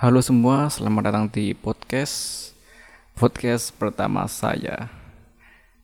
[0.00, 2.48] Halo semua, selamat datang di podcast
[3.12, 4.88] podcast pertama saya.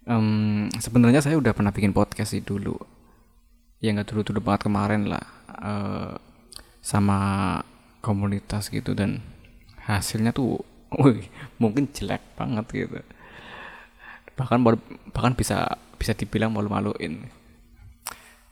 [0.08, 2.80] Um, Sebenarnya saya udah pernah bikin podcast sih dulu,
[3.76, 5.20] ya nggak dulu-dulu banget kemarin lah,
[5.60, 6.16] uh,
[6.80, 7.60] sama
[8.00, 9.20] komunitas gitu dan
[9.84, 10.64] hasilnya tuh,
[10.96, 11.28] wih,
[11.60, 13.04] mungkin jelek banget gitu.
[14.32, 14.64] Bahkan
[15.12, 17.20] bahkan bisa bisa dibilang malu-maluin.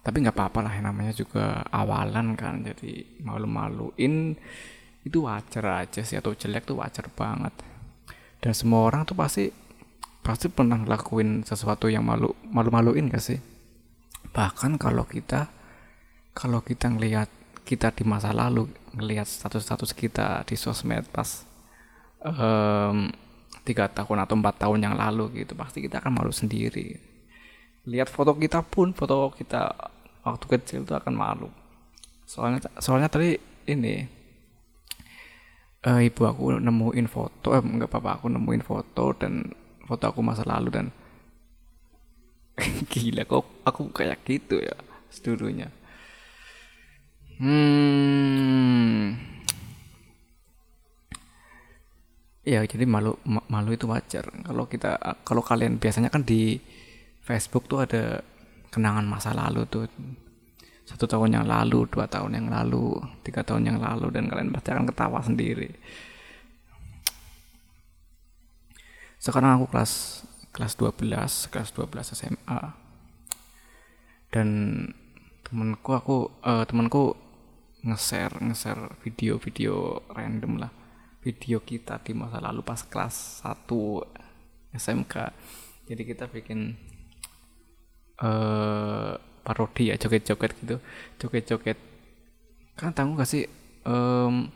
[0.05, 4.37] Tapi nggak apa-apa lah, namanya juga awalan kan, jadi malu-maluin
[5.05, 7.53] itu wajar aja sih atau jelek tuh wajar banget.
[8.41, 9.53] Dan semua orang tuh pasti
[10.25, 13.39] pasti pernah ngelakuin sesuatu yang malu malu-maluin gak sih?
[14.33, 15.53] Bahkan kalau kita
[16.33, 17.29] kalau kita ngelihat
[17.65, 21.45] kita di masa lalu ngelihat status-status kita di sosmed pas
[23.65, 26.97] tiga tahun atau empat tahun yang lalu gitu pasti kita akan malu sendiri.
[27.85, 29.73] Lihat foto kita pun foto kita
[30.25, 31.49] waktu kecil itu akan malu.
[32.25, 33.37] Soalnya soalnya tadi
[33.69, 34.09] ini
[35.85, 39.45] uh, ibu aku nemuin foto eh enggak apa-apa aku nemuin foto dan
[39.85, 40.87] foto aku masa lalu dan
[42.91, 44.75] gila kok aku kayak gitu ya
[45.13, 45.69] seluruhnya
[47.39, 49.35] hmm.
[52.45, 54.29] Ya jadi malu malu itu wajar.
[54.45, 56.61] Kalau kita kalau kalian biasanya kan di
[57.25, 58.21] Facebook tuh ada
[58.69, 59.89] kenangan masa lalu tuh
[60.85, 64.69] satu tahun yang lalu, dua tahun yang lalu, tiga tahun yang lalu dan kalian pasti
[64.69, 65.73] akan ketawa sendiri.
[69.17, 69.93] Sekarang aku kelas
[70.53, 72.61] kelas 12, kelas 12 SMA.
[74.29, 74.49] Dan
[75.41, 77.17] temanku aku uh, temanku
[77.81, 80.73] nge-share nge-share video-video random lah.
[81.25, 85.15] Video kita di masa lalu pas kelas 1 SMK.
[85.89, 86.77] Jadi kita bikin
[88.21, 90.77] uh, parodi ya joget-joget gitu
[91.21, 91.79] joget-joget
[92.75, 93.47] kan tahu gak sih
[93.87, 94.51] um,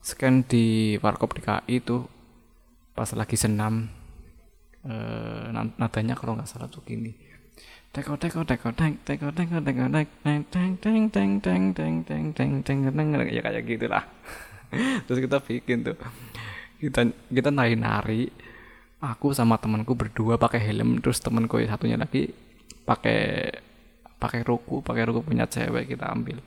[0.00, 2.06] scan di warkop DKI itu
[2.96, 3.92] pas lagi senam
[4.88, 7.12] uh, nadanya kalau nggak salah tuh gini
[7.92, 12.24] teko teko teko teng teko teko teko teng teng teng teng teng teng teng teng
[12.32, 14.04] teng teng teng ya kayak gitulah
[15.04, 15.96] terus kita bikin tuh
[16.80, 18.22] kita kita nari nari
[18.98, 22.32] aku sama temanku berdua pakai helm terus temanku satunya lagi
[22.88, 23.52] pakai
[24.16, 26.40] pakai ruku pakai ruku punya cewek kita ambil.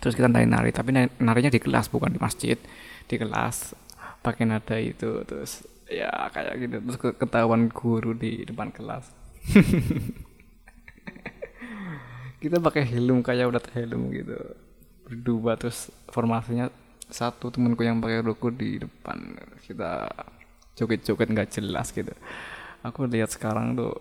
[0.00, 2.56] Terus kita nari nari tapi narinya di kelas bukan di masjid.
[3.04, 3.76] Di kelas
[4.24, 6.76] pakai nada itu terus ya kayak gitu.
[6.80, 9.12] Terus ketahuan guru di depan kelas.
[12.40, 14.38] Kita pakai helm kayak udah helm gitu.
[15.04, 16.72] Berdua terus formasinya
[17.10, 19.36] satu temanku yang pakai ruku di depan.
[19.60, 20.08] Kita
[20.78, 22.16] joget-joget nggak jelas gitu.
[22.80, 23.92] Aku lihat sekarang tuh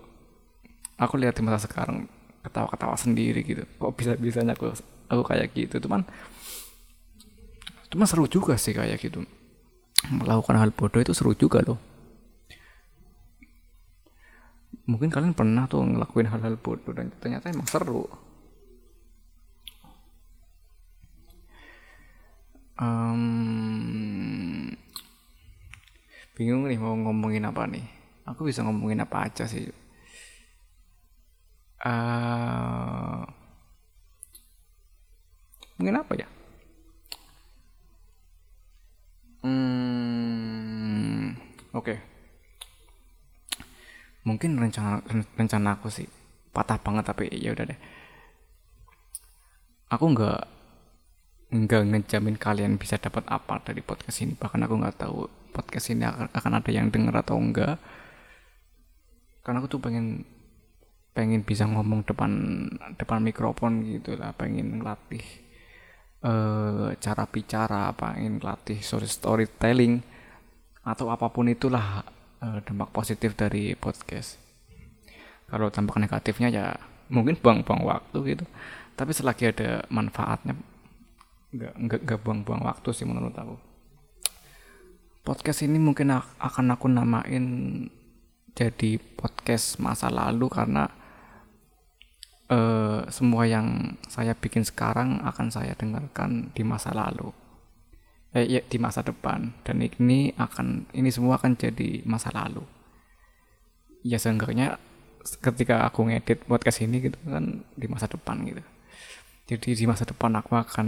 [0.99, 2.05] aku lihat di masa sekarang
[2.43, 3.63] ketawa-ketawa sendiri gitu.
[3.79, 4.75] Kok bisa bisanya aku
[5.07, 5.79] aku kayak gitu?
[5.87, 6.03] Cuman
[7.89, 9.23] cuman seru juga sih kayak gitu.
[10.11, 11.79] Melakukan hal bodoh itu seru juga loh.
[14.85, 18.05] Mungkin kalian pernah tuh ngelakuin hal-hal bodoh dan ternyata emang seru.
[22.79, 24.71] Um,
[26.39, 27.83] bingung nih mau ngomongin apa nih.
[28.23, 29.67] Aku bisa ngomongin apa aja sih
[31.85, 33.23] uh,
[35.79, 36.27] mungkin apa ya?
[39.39, 41.33] Hmm,
[41.71, 41.95] oke.
[41.95, 41.97] Okay.
[44.27, 45.01] mungkin rencana
[45.33, 46.05] rencana aku sih
[46.53, 47.79] patah banget tapi ya udah deh.
[49.89, 50.41] Aku nggak
[51.49, 54.37] nggak ngejamin kalian bisa dapat apa dari podcast ini.
[54.37, 57.81] Bahkan aku nggak tahu podcast ini akan ada yang denger atau enggak.
[59.41, 60.27] Karena aku tuh pengen
[61.13, 62.31] pengen bisa ngomong depan
[62.95, 65.23] depan mikrofon gitu lah pengen latih
[66.23, 70.03] uh, cara bicara pengen latih story storytelling
[70.83, 72.01] atau apa pun itulah
[72.41, 74.39] uh, dampak positif dari podcast.
[75.49, 76.65] Kalau dampak negatifnya ya
[77.09, 78.45] mungkin buang-buang waktu gitu.
[78.95, 80.55] Tapi selagi ada manfaatnya
[81.49, 83.57] nggak nggak nggak buang-buang waktu sih menurut aku.
[85.25, 87.45] Podcast ini mungkin akan aku namain
[88.59, 90.91] jadi podcast masa lalu karena
[92.51, 97.31] uh, semua yang saya bikin sekarang akan saya dengarkan di masa lalu.
[98.35, 99.55] Eh ya, di masa depan.
[99.63, 102.67] Dan ini akan ini semua akan jadi masa lalu.
[104.03, 104.75] Ya seenggaknya
[105.39, 108.63] ketika aku ngedit buat ke sini gitu kan di masa depan gitu.
[109.49, 110.87] Jadi di masa depan aku akan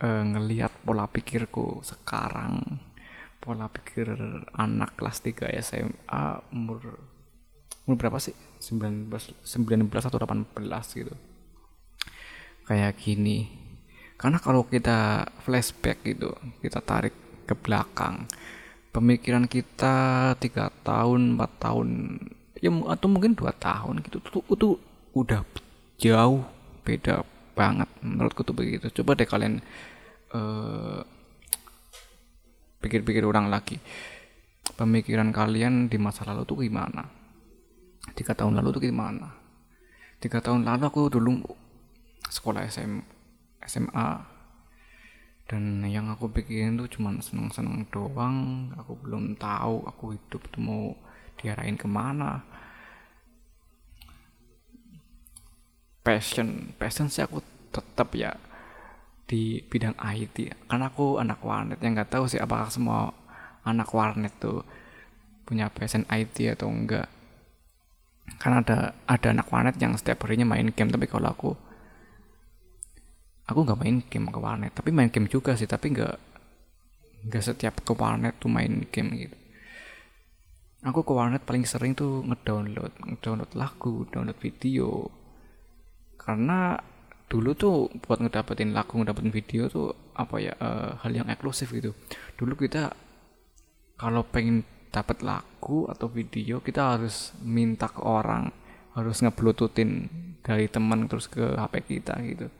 [0.00, 2.80] uh, ngelihat pola pikirku sekarang
[3.42, 4.14] pola pikir
[4.54, 6.22] anak kelas 3 SMA
[6.54, 7.02] umur
[7.82, 8.34] umur berapa sih?
[8.62, 10.54] 19 19 atau 18
[10.94, 11.14] gitu.
[12.62, 13.50] Kayak gini.
[14.14, 16.30] Karena kalau kita flashback gitu
[16.62, 17.12] kita tarik
[17.42, 18.30] ke belakang
[18.94, 19.96] pemikiran kita
[20.38, 21.88] tiga tahun empat tahun
[22.60, 24.68] ya atau mungkin dua tahun gitu itu, itu
[25.16, 25.40] udah
[25.98, 26.44] jauh
[26.86, 28.88] beda banget menurutku tuh begitu.
[29.02, 29.60] Coba deh kalian
[30.32, 31.04] uh,
[32.82, 33.78] pikir-pikir orang lagi.
[34.74, 37.06] Pemikiran kalian di masa lalu tuh gimana?
[38.18, 39.30] Tiga tahun lalu tuh gimana?
[40.18, 41.38] Tiga tahun lalu aku dulu
[42.26, 42.98] sekolah SM,
[43.62, 44.32] SMA
[45.52, 48.70] dan yang aku pikirin tuh cuma seneng-seneng doang.
[48.80, 50.96] Aku belum tahu aku hidup tuh mau
[51.36, 52.40] diarahin ke mana.
[56.02, 58.34] Passion passion sih aku tetap ya
[59.32, 61.80] di bidang IT karena aku anak warnet.
[61.80, 63.16] Yang nggak tahu sih apakah semua
[63.64, 64.60] anak warnet tuh
[65.48, 67.08] punya passion IT atau enggak.
[68.36, 70.92] Karena ada ada anak warnet yang setiap harinya main game.
[70.92, 71.50] Tapi kalau aku
[73.48, 74.76] aku nggak main game ke warnet.
[74.76, 76.16] Tapi main game juga sih tapi nggak
[77.32, 79.36] nggak setiap ke warnet tuh main game gitu.
[80.84, 85.08] Aku ke warnet paling sering tuh ngedownload ngedownload lagu download video.
[86.20, 86.76] Karena
[87.32, 91.96] dulu tuh buat ngedapetin lagu ngedapetin video tuh apa ya uh, hal yang eksklusif gitu.
[92.36, 92.92] Dulu kita
[93.96, 98.52] kalau pengen dapat lagu atau video kita harus minta ke orang
[98.92, 100.12] harus ngebluetoothin
[100.44, 102.52] dari teman terus ke HP kita gitu.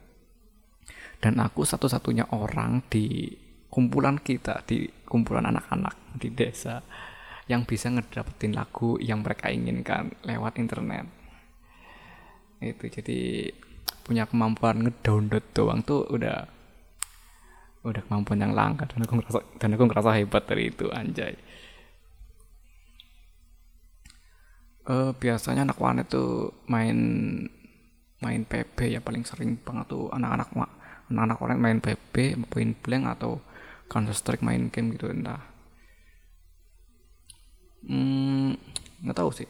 [1.20, 3.28] Dan aku satu-satunya orang di
[3.68, 6.80] kumpulan kita di kumpulan anak-anak di desa
[7.44, 11.04] yang bisa ngedapetin lagu yang mereka inginkan lewat internet.
[12.64, 13.52] Itu jadi
[14.02, 16.46] punya kemampuan ngedownload doang tuh udah
[17.82, 18.86] udah kemampuan yang langka.
[18.90, 21.34] Dan aku ngerasa dan aku ngerasa hebat dari itu anjay.
[24.82, 26.98] Uh, biasanya anak warnet tuh main
[28.18, 30.50] main PB ya paling sering banget tuh anak-anak
[31.06, 32.14] anak-anak warnet main PB
[32.50, 33.38] main blank atau
[33.86, 35.38] Counter Strike main game gitu entah.
[37.86, 38.58] Hmm
[39.02, 39.48] nggak tahu sih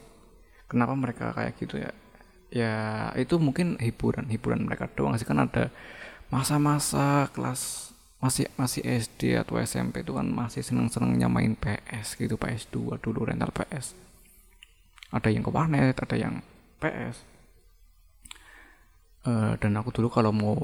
[0.65, 1.93] kenapa mereka kayak gitu ya
[2.53, 5.25] ya itu mungkin hiburan hiburan mereka doang sih.
[5.25, 5.73] Kan ada
[6.29, 7.91] masa-masa kelas
[8.21, 13.51] masih masih SD atau SMP itu kan masih seneng-senengnya main PS gitu PS2 dulu rental
[13.51, 13.99] PS
[15.11, 16.39] ada yang ke warnet ada yang
[16.79, 17.19] PS
[19.27, 20.55] uh, eh, dan aku dulu kalau mau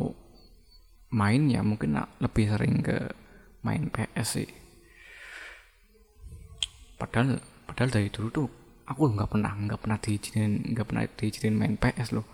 [1.09, 2.97] main ya mungkin lebih sering ke
[3.65, 4.49] main PS sih.
[6.99, 8.47] Padahal padahal dari dulu tuh
[8.89, 12.25] aku nggak pernah nggak pernah diizinin nggak pernah diizinin main PS loh.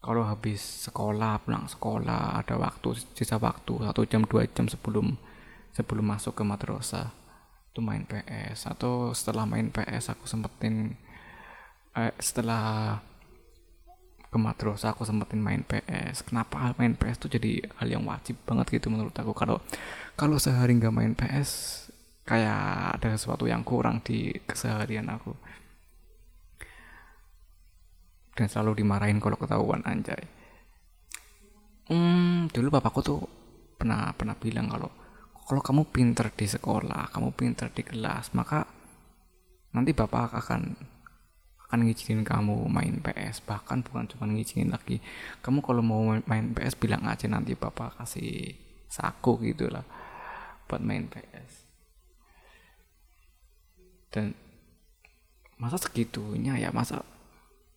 [0.00, 0.60] Kalau habis
[0.90, 5.14] sekolah pulang sekolah ada waktu sisa waktu satu jam dua jam sebelum
[5.76, 7.14] sebelum masuk ke madrasah
[7.70, 10.98] itu main PS atau setelah main PS aku sempetin
[11.94, 12.98] eh, setelah
[14.30, 18.80] ke madrasah aku sempetin main PS kenapa main PS itu jadi hal yang wajib banget
[18.80, 19.30] gitu menurut aku?
[19.36, 19.62] Kalau
[20.18, 21.89] kalau sehari nggak main PS
[22.30, 25.34] kayak ada sesuatu yang kurang di keseharian aku.
[28.38, 30.22] Dan selalu dimarahin kalau ketahuan anjay.
[31.90, 33.18] Hmm dulu bapakku tuh
[33.74, 34.86] pernah pernah bilang kalau
[35.42, 38.62] kalau kamu pinter di sekolah kamu pinter di kelas maka
[39.74, 40.62] nanti bapak akan
[41.66, 45.02] akan ngizinin kamu main PS bahkan bukan cuma ngizinin lagi.
[45.42, 48.54] Kamu kalau mau main PS bilang aja nanti bapak kasih
[48.86, 49.82] saku gitu lah
[50.70, 51.69] buat main PS
[54.10, 54.34] dan
[55.60, 57.06] masa segitunya ya masa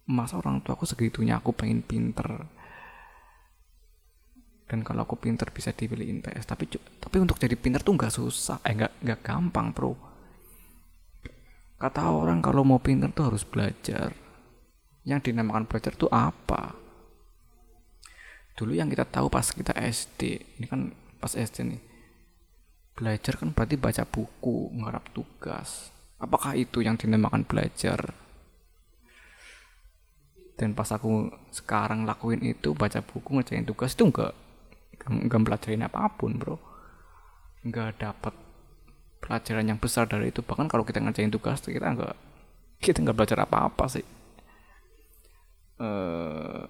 [0.09, 2.49] masa orang tua aku segitunya aku pengen pinter.
[4.63, 6.65] Dan kalau aku pinter bisa dibeliin PS tapi
[6.97, 8.57] tapi untuk jadi pinter tuh nggak susah.
[8.65, 9.93] Eh nggak nggak gampang bro.
[11.77, 14.15] Kata orang kalau mau pinter tuh harus belajar.
[15.03, 16.73] Yang dinamakan belajar tuh apa?
[18.55, 20.21] Dulu yang kita tahu pas kita SD
[20.57, 21.81] ini kan pas SD nih.
[22.95, 28.15] Belajar kan berarti baca buku ngarap tugas Apakah itu yang dinamakan belajar?
[30.55, 34.31] Dan pas aku sekarang lakuin itu baca buku ngerjain tugas itu enggak
[35.03, 36.55] enggak belajarin apa pun bro.
[37.67, 38.31] Enggak dapat
[39.19, 40.39] pelajaran yang besar dari itu.
[40.39, 42.15] Bahkan kalau kita ngerjain tugas kita enggak
[42.79, 44.05] kita enggak belajar apa-apa sih.
[45.83, 46.63] Uh,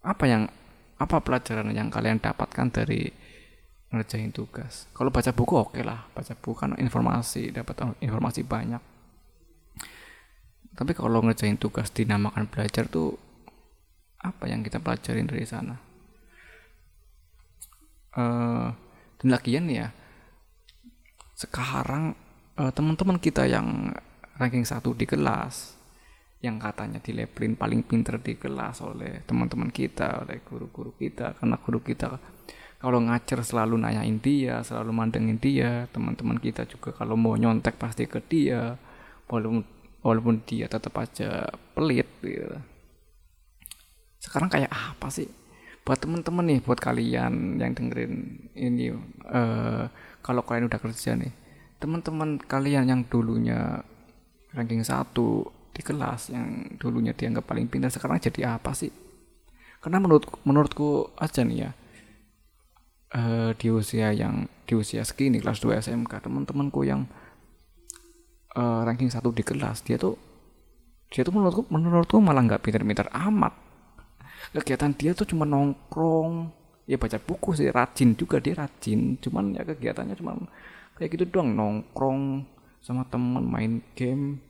[0.00, 0.48] apa yang
[0.96, 3.10] apa pelajaran yang kalian dapatkan dari
[3.92, 4.88] ngerjain tugas.
[4.96, 8.82] Kalau baca buku oke okay lah baca buku kan informasi dapat informasi banyak.
[10.72, 13.12] Tapi kalau ngerjain tugas dinamakan belajar tuh
[14.24, 15.76] apa yang kita pelajarin dari sana?
[18.12, 18.72] Uh,
[19.20, 19.88] dan lagian ya
[21.36, 22.12] sekarang
[22.60, 23.92] uh, teman-teman kita yang
[24.36, 25.80] ranking satu di kelas
[26.42, 31.78] yang katanya dilabelin paling pinter di kelas oleh teman-teman kita, oleh guru-guru kita, karena guru
[31.78, 32.18] kita
[32.82, 38.10] kalau ngajar selalu nanyain dia, selalu mandengin dia, teman-teman kita juga kalau mau nyontek pasti
[38.10, 38.74] ke dia,
[39.30, 39.62] walaupun
[40.02, 41.46] walaupun dia tetap aja
[41.78, 42.58] pelit gitu.
[44.18, 45.30] Sekarang kayak apa sih?
[45.86, 48.14] Buat teman-teman nih, buat kalian yang dengerin
[48.58, 48.90] ini,
[49.30, 49.86] uh,
[50.18, 51.30] kalau kalian udah kerja nih,
[51.78, 53.82] teman-teman kalian yang dulunya
[54.58, 58.92] ranking satu di kelas yang dulunya dianggap paling pintar sekarang jadi apa sih
[59.80, 61.70] karena menurut menurutku aja nih ya
[63.16, 67.04] uh, di usia yang di usia segini kelas 2 SMK teman-temanku yang
[68.56, 70.16] uh, ranking satu di kelas dia tuh
[71.12, 73.52] dia tuh menurutku menurutku malah nggak pintar-pintar amat.
[74.56, 76.48] Kegiatan dia tuh cuma nongkrong
[76.88, 79.20] ya baca buku sih rajin juga dia rajin.
[79.20, 80.40] Cuman ya kegiatannya cuma
[80.96, 82.48] kayak gitu doang nongkrong
[82.80, 84.40] sama teman main game.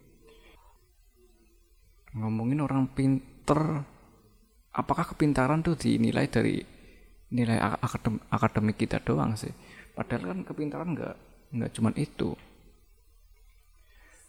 [2.15, 3.83] Ngomongin orang pinter
[4.71, 6.63] apakah kepintaran tuh dinilai dari
[7.33, 9.51] nilai akadem, akademik kita doang sih.
[9.97, 11.17] Padahal kan kepintaran nggak
[11.57, 12.37] nggak cuman itu.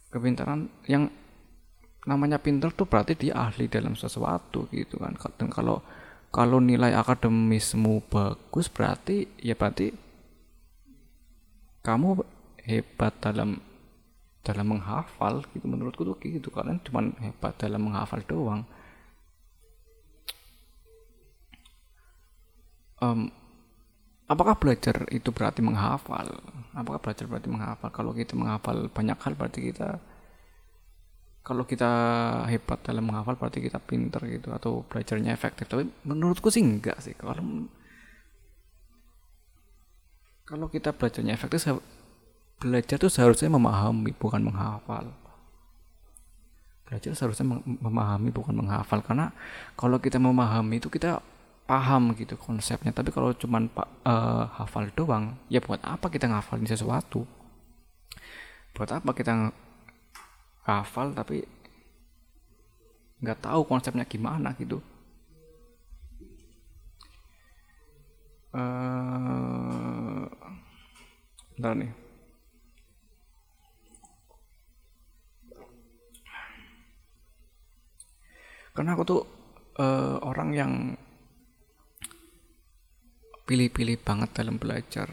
[0.08, 1.12] Kepintaran yang
[2.08, 5.20] namanya pinter tuh berarti dia ahli dalam sesuatu gitu kan.
[5.36, 5.84] Dan kalau
[6.32, 9.92] kalau nilai akademismu bagus berarti ya berarti
[11.84, 12.24] kamu
[12.64, 13.60] hebat dalam
[14.44, 15.68] dalam menghafal gitu.
[15.68, 16.48] Menurutku tuh gitu.
[16.52, 18.64] Kalian cuma hebat dalam menghafal doang
[23.04, 23.20] um,
[24.32, 26.32] apakah belajar itu berarti menghafal?
[26.72, 27.90] Apakah belajar berarti menghafal?
[27.92, 30.00] Kalau kita menghafal banyak hal berarti kita
[31.44, 31.92] kalau kita
[32.48, 35.68] hebat dalam menghafal berarti kita pinter gitu atau belajarnya efektif.
[35.68, 37.68] Tapi menurutku sih enggak sih kalau
[40.48, 41.68] kalau kita belajarnya efektif
[42.64, 45.12] belajar itu seharusnya memahami bukan menghafal.
[46.88, 49.04] Belajar seharusnya memahami bukan menghafal.
[49.04, 49.36] Karena
[49.76, 51.20] kalau kita memahami itu kita
[51.64, 52.92] paham gitu konsepnya.
[52.92, 53.72] Tapi kalau cuman
[54.04, 57.24] uh, hafal doang ya buat apa kita ngafalin sesuatu?
[58.76, 59.52] Buat apa kita
[60.64, 61.44] hafal tapi
[63.24, 64.84] nggak tahu konsepnya gimana gitu?
[68.54, 70.30] Uh,
[71.58, 71.92] bentar nih.
[78.74, 79.22] Karena aku tuh
[79.78, 80.74] uh, orang yang
[83.44, 85.12] pilih-pilih banget dalam belajar.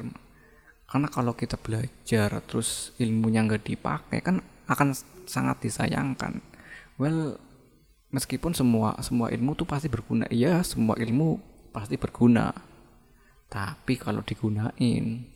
[0.91, 4.95] Karena kalau kita belajar terus ilmunya nggak dipakai kan akan
[5.27, 6.43] sangat disayangkan.
[6.99, 7.39] Well
[8.11, 10.27] meskipun semua semua ilmu tuh pasti berguna.
[10.31, 11.39] Iya semua ilmu
[11.71, 12.51] pasti berguna.
[13.51, 15.27] Tapi kalau digunain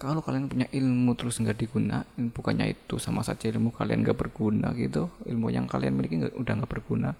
[0.00, 4.72] kalau kalian punya ilmu terus nggak digunain bukannya itu sama saja ilmu kalian nggak berguna
[4.72, 7.12] gitu ilmu yang kalian miliki gak, udah nggak berguna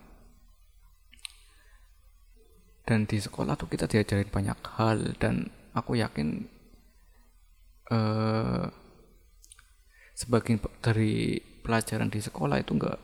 [2.91, 5.47] dan di sekolah tuh kita diajarin banyak hal dan
[5.79, 6.43] aku yakin
[7.95, 8.67] uh,
[10.19, 12.99] sebagian dari pelajaran di sekolah itu enggak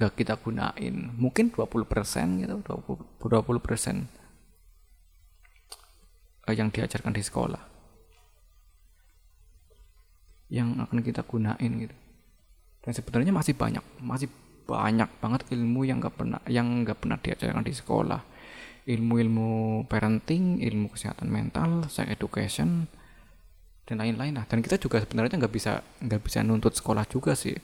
[0.00, 1.12] enggak kita gunain.
[1.20, 1.68] Mungkin 20%
[2.40, 4.08] gitu 20, 20% persen
[6.48, 7.62] yang diajarkan di sekolah.
[10.48, 11.96] Yang akan kita gunain gitu.
[12.80, 14.32] Dan sebenarnya masih banyak masih
[14.64, 18.31] banyak banget ilmu yang nggak pernah yang nggak pernah diajarkan di sekolah
[18.82, 22.90] ilmu-ilmu parenting, ilmu kesehatan mental, sex education
[23.86, 24.44] dan lain-lain lah.
[24.46, 27.54] Dan kita juga sebenarnya nggak bisa nggak bisa nuntut sekolah juga sih.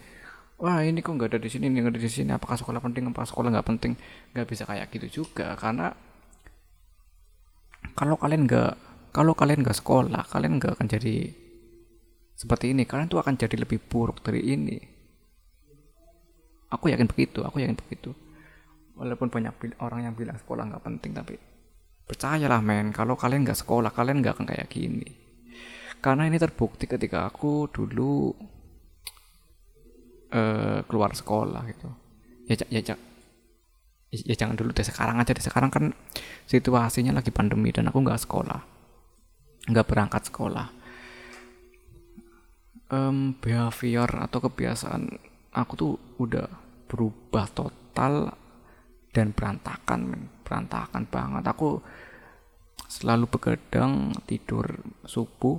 [0.59, 2.31] Wah ini kok nggak ada di sini, nggak ada di sini.
[2.35, 3.11] Apakah sekolah penting?
[3.11, 3.93] Apakah sekolah nggak penting?
[4.35, 5.95] Nggak bisa kayak gitu juga karena
[7.99, 8.73] kalau kalian nggak
[9.11, 11.35] kalau kalian nggak sekolah, kalian nggak akan jadi
[12.39, 12.87] seperti ini.
[12.87, 14.79] Kalian tuh akan jadi lebih buruk dari ini.
[16.71, 17.43] Aku yakin begitu.
[17.43, 18.15] Aku yakin begitu
[18.99, 21.35] walaupun banyak orang yang bilang sekolah nggak penting tapi
[22.09, 25.29] percayalah men kalau kalian nggak sekolah kalian nggak akan kayak gini.
[25.99, 28.33] Karena ini terbukti ketika aku dulu
[30.33, 31.89] uh, keluar sekolah gitu.
[32.49, 32.95] Ya ya, ya
[34.09, 35.45] ya jangan dulu deh sekarang aja deh.
[35.45, 35.93] Sekarang kan
[36.49, 38.61] situasinya lagi pandemi dan aku nggak sekolah.
[39.69, 40.67] Nggak berangkat sekolah.
[42.89, 45.13] Um, behavior atau kebiasaan
[45.53, 46.49] aku tuh udah
[46.89, 48.33] berubah total
[49.19, 51.43] dan berantakan berantakan banget.
[51.51, 51.83] Aku
[52.87, 55.59] selalu begadang tidur subuh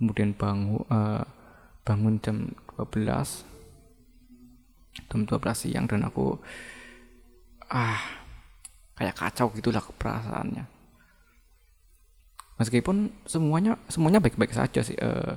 [0.00, 1.20] kemudian bangun uh,
[1.84, 3.04] bangun jam 12
[5.06, 6.40] jam 12 siang dan aku
[7.68, 8.00] ah
[8.96, 10.64] kayak kacau gitulah perasaannya.
[12.58, 15.36] Meskipun semuanya semuanya baik-baik saja sih uh,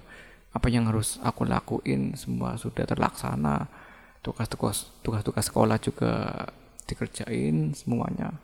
[0.51, 3.67] apa yang harus aku lakuin semua sudah terlaksana.
[4.21, 6.45] Tugas-tugas tugas-tugas sekolah juga
[6.85, 8.35] dikerjain semuanya.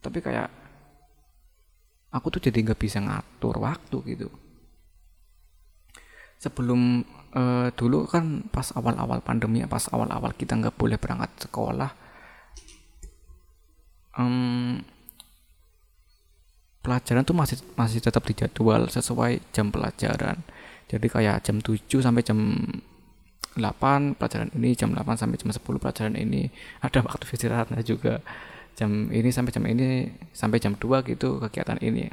[0.00, 0.48] Tapi kayak
[2.10, 4.28] aku tuh jadi nggak bisa ngatur waktu gitu.
[6.40, 7.04] Sebelum
[7.36, 11.92] uh, dulu kan pas awal-awal pandemi pas awal-awal kita nggak boleh berangkat sekolah
[14.18, 14.80] um,
[16.80, 20.40] pelajaran tuh masih masih tetap dijadwal sesuai jam pelajaran.
[20.90, 22.66] Jadi kayak jam 7 sampai jam
[23.58, 26.50] 8 pelajaran ini jam 8 sampai jam 10 pelajaran ini.
[26.84, 28.22] Ada waktu istirahatnya juga.
[28.78, 32.06] Jam ini sampai jam ini sampai jam 2 gitu kegiatan ini.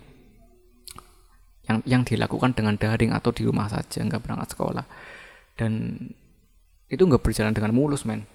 [1.70, 4.86] Yang yang dilakukan dengan daring atau di rumah saja nggak berangkat sekolah.
[5.54, 6.02] Dan
[6.90, 8.26] itu nggak berjalan dengan mulus men.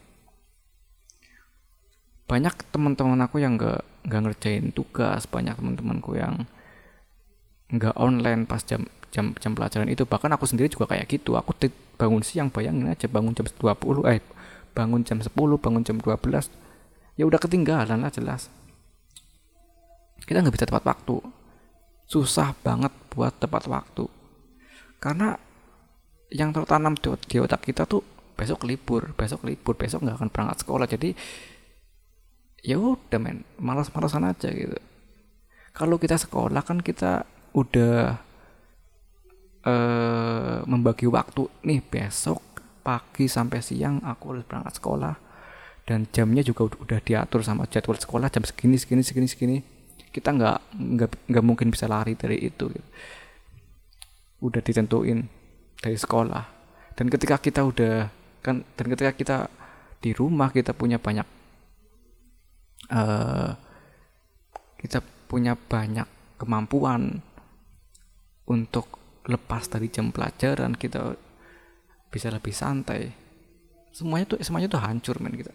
[2.30, 6.47] Banyak teman-teman aku yang nggak nggak ngerjain tugas banyak teman-temanku yang
[7.71, 10.09] nggak online pas jam jam jam pelajaran itu.
[10.09, 11.37] Bahkan aku sendiri juga kayak gitu.
[11.37, 11.52] Aku
[12.02, 14.18] bangun siang bayangin aja bangun jam 20 eh
[14.75, 15.30] bangun jam 10
[15.62, 16.50] bangun jam 12
[17.14, 18.50] ya udah ketinggalan lah jelas.
[20.26, 21.23] Kita nggak bisa tepat waktu.
[22.11, 24.11] Susah banget buat tepat waktu.
[24.99, 25.38] Karena
[26.35, 30.87] yang tertanam di otak kita tuh besok libur besok libur besok nggak akan berangkat sekolah.
[30.90, 31.14] Jadi
[32.66, 34.78] ya udah men malas-malasan aja gitu.
[35.71, 37.23] Kalau kita sekolah kan kita
[37.54, 38.18] udah
[39.66, 41.47] uh, membagi waktu.
[41.66, 42.42] Nih besok
[42.83, 45.14] pagi sampai siang aku harus berangkat sekolah.
[45.83, 49.57] Dan jamnya juga udah diatur sama jadwal sekolah jam segini segini segini segini.
[50.12, 52.88] Kita nggak nggak nggak mungkin bisa lari dari itu gitu.
[54.42, 55.23] udah ditentuin
[55.78, 56.45] dari sekolah.
[56.99, 58.11] Dan ketika kita udah
[58.42, 59.37] kan dan ketika kita
[60.02, 61.25] di rumah kita punya banyak
[62.90, 63.54] uh,
[64.83, 64.99] kita
[65.31, 66.04] punya banyak
[66.42, 67.23] kemampuan
[68.50, 71.14] untuk lepas dari jam pelajaran kita
[72.11, 73.12] bisa lebih santai.
[73.93, 75.52] Semuanya tuh semuanya tuh hancur men kita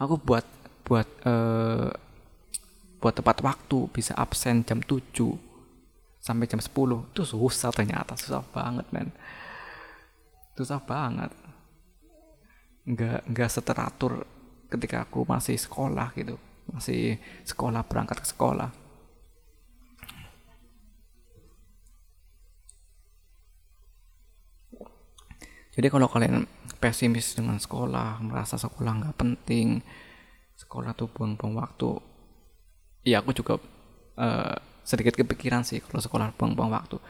[0.00, 0.46] aku buat
[0.88, 1.92] buat uh,
[2.98, 4.96] buat tepat waktu bisa absen jam 7
[6.20, 6.72] sampai jam 10
[7.12, 9.12] itu susah ternyata susah banget men.
[10.56, 11.32] Susah banget.
[12.84, 14.24] Nggak nggak seteratur
[14.68, 16.36] ketika aku masih sekolah gitu.
[16.68, 18.79] Masih sekolah berangkat ke sekolah
[25.80, 26.44] jadi kalau kalian
[26.76, 29.80] pesimis dengan sekolah merasa sekolah nggak penting
[30.60, 31.96] sekolah tuh buang-buang waktu
[33.08, 33.56] ya aku juga
[34.20, 37.00] uh, sedikit kepikiran sih kalau sekolah buang-buang waktu.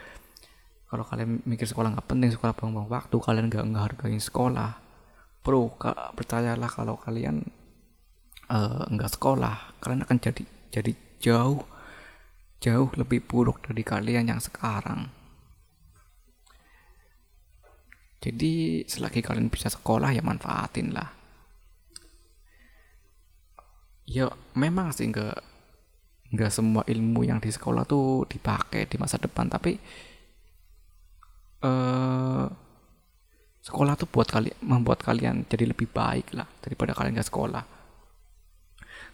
[0.87, 4.79] Kalau kalian mikir sekolah nggak penting sekolah buang-buang waktu kalian nggak ngehargain sekolah
[5.41, 5.73] bro
[6.15, 7.43] percayalah kalau kalian
[8.53, 11.65] uh, nggak sekolah kalian akan jadi jadi jauh
[12.61, 15.09] jauh lebih buruk dari kalian yang sekarang
[18.21, 21.09] jadi selagi kalian bisa sekolah ya manfaatin lah.
[24.05, 25.41] Ya memang sih nggak
[26.37, 29.75] nggak semua ilmu yang di sekolah tuh dipakai di masa depan tapi
[31.65, 32.47] uh,
[33.65, 37.65] sekolah tuh buat kalian membuat kalian jadi lebih baik lah daripada kalian nggak sekolah.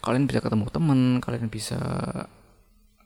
[0.02, 1.78] Kalian bisa ketemu temen kalian bisa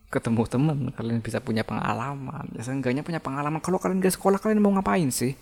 [0.08, 2.48] ketemu temen kalian bisa punya pengalaman.
[2.56, 3.60] Ya seenggaknya punya pengalaman.
[3.60, 5.36] Kalau kalian nggak sekolah kalian mau ngapain sih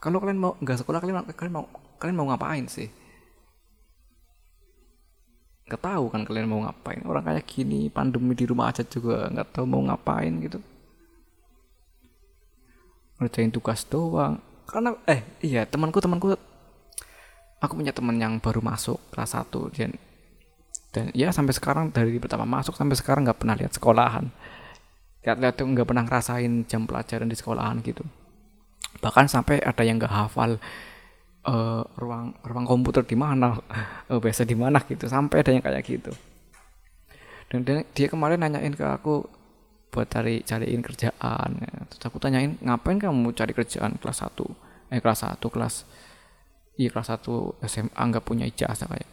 [0.00, 1.68] kalau kalian mau nggak sekolah kalian kalian mau
[2.00, 2.88] kalian mau ngapain sih?
[5.68, 7.04] Nggak tahu kan kalian mau ngapain.
[7.04, 10.56] Orang kayak gini pandemi di rumah aja juga nggak tahu mau ngapain gitu.
[13.20, 14.40] Ngerjain tugas doang.
[14.64, 16.32] Karena eh iya temanku temanku
[17.60, 19.92] aku punya teman yang baru masuk kelas 1 dan
[20.96, 24.32] dan ya sampai sekarang dari pertama masuk sampai sekarang nggak pernah lihat sekolahan.
[25.20, 28.00] Lihat-lihat tuh nggak pernah ngerasain jam pelajaran di sekolahan gitu
[28.98, 30.58] bahkan sampai ada yang nggak hafal
[31.46, 33.56] uh, ruang ruang komputer di mana
[34.10, 35.06] uh, biasa di mana gitu.
[35.06, 36.12] Sampai ada yang kayak gitu.
[37.50, 39.26] Dan dia, dia kemarin nanyain ke aku
[39.90, 41.50] buat cari cariin kerjaan.
[41.90, 45.86] Terus aku tanyain ngapain kamu cari kerjaan kelas 1 eh kelas 1 kelas
[46.74, 49.10] iya kelas 1 SMA nggak punya ijazah kayak.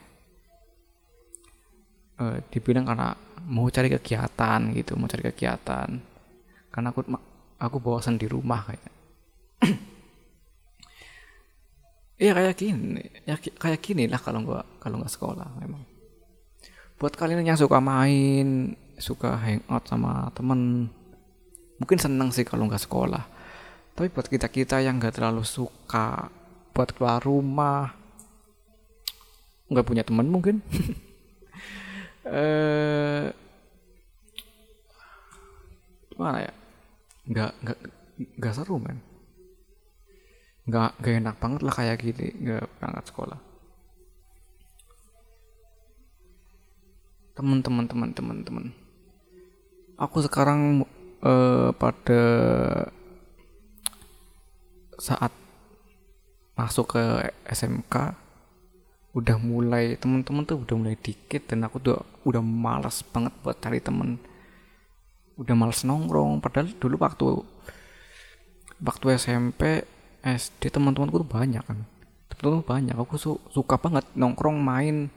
[2.17, 3.13] Uh, dibilang karena
[3.45, 5.89] mau cari kegiatan gitu mau cari kegiatan.
[6.69, 7.01] Karena aku
[7.57, 8.96] aku bosan di rumah kayak
[12.17, 15.85] Iya kayak gini, ya kayak gini lah kalau gua kalau nggak sekolah memang.
[16.97, 20.89] Buat kalian yang suka main, suka hangout sama temen,
[21.77, 23.21] mungkin seneng sih kalau nggak sekolah.
[23.93, 26.33] Tapi buat kita kita yang nggak terlalu suka
[26.73, 27.93] buat keluar rumah,
[29.69, 30.57] nggak punya temen mungkin.
[32.25, 33.29] eh
[36.09, 36.53] gimana ya?
[37.29, 37.77] Nggak nggak
[38.41, 39.06] nggak seru men
[40.67, 43.39] nggak nggak enak banget lah kayak gini nggak berangkat sekolah.
[47.33, 48.65] Teman-teman teman-teman teman
[49.97, 50.85] aku sekarang
[51.25, 52.21] uh, pada
[54.97, 55.33] saat
[56.57, 57.03] masuk ke
[57.49, 58.13] SMK
[59.17, 63.81] udah mulai teman-teman tuh udah mulai dikit dan aku tuh udah malas banget buat cari
[63.81, 64.21] temen.
[65.37, 67.25] Udah males nongkrong padahal dulu waktu
[68.81, 69.85] waktu SMP
[70.27, 71.87] SD teman-temanku tuh banyak kan.
[72.27, 72.95] Teman-teman banyak.
[72.99, 75.07] Aku su suka banget nongkrong main.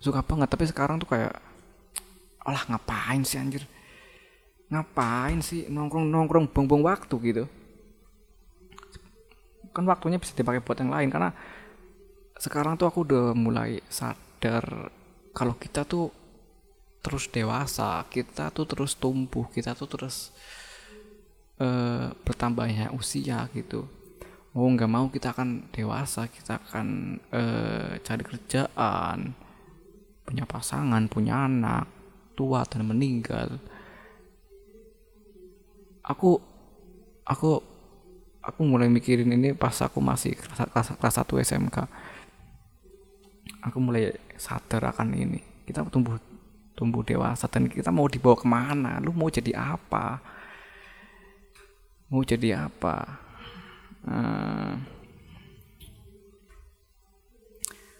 [0.00, 0.48] Suka banget.
[0.48, 1.36] Tapi sekarang tuh kayak
[2.44, 3.68] alah ngapain sih anjir?
[4.72, 7.44] Ngapain sih nongkrong nongkrong buang-buang waktu gitu.
[9.74, 11.12] Kan waktunya bisa dipakai buat yang lain.
[11.12, 11.28] Karena
[12.40, 14.88] sekarang tuh aku udah mulai sadar
[15.34, 16.10] kalau kita tuh
[17.04, 20.32] terus dewasa kita tuh terus tumbuh kita tuh terus
[21.60, 23.86] uh, bertambahnya usia gitu
[24.54, 29.34] mau nggak mau kita akan dewasa kita akan uh, cari kerjaan
[30.24, 31.84] punya pasangan, punya anak,
[32.32, 33.60] tua dan meninggal.
[36.04, 36.40] Aku
[37.24, 37.60] aku
[38.44, 41.76] aku mulai mikirin ini pas aku masih kelas, kelas, kelas 1 SMK.
[43.64, 45.40] Aku mulai sadar akan ini.
[45.64, 46.20] Kita tumbuh
[46.74, 49.00] tumbuh dewasa dan kita mau dibawa ke mana?
[49.00, 50.20] Lu mau jadi apa?
[52.14, 53.18] Mau jadi apa?
[54.06, 54.78] Uh,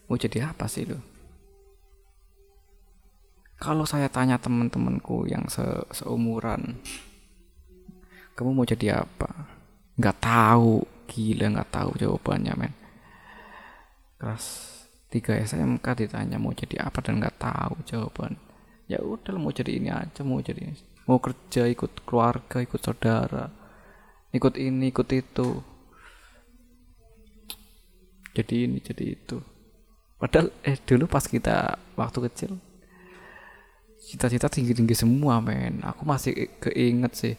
[0.07, 1.03] mau jadi apa sih lu?
[3.65, 6.77] kalau saya tanya teman-temanku yang se seumuran
[8.37, 9.49] kamu mau jadi apa
[9.97, 12.75] nggak tahu gila nggak tahu jawabannya men
[14.21, 14.45] kelas
[15.09, 18.37] 3 SMK ditanya mau jadi apa dan nggak tahu jawaban
[18.85, 20.77] ya udah mau jadi ini aja mau jadi ini.
[21.09, 23.49] mau kerja ikut keluarga ikut saudara
[24.35, 25.49] ikut ini ikut itu.
[28.35, 29.39] Jadi ini jadi itu.
[30.19, 32.53] Padahal eh dulu pas kita waktu kecil
[34.05, 35.81] cita-cita tinggi-tinggi semua men.
[35.87, 37.35] Aku masih keinget sih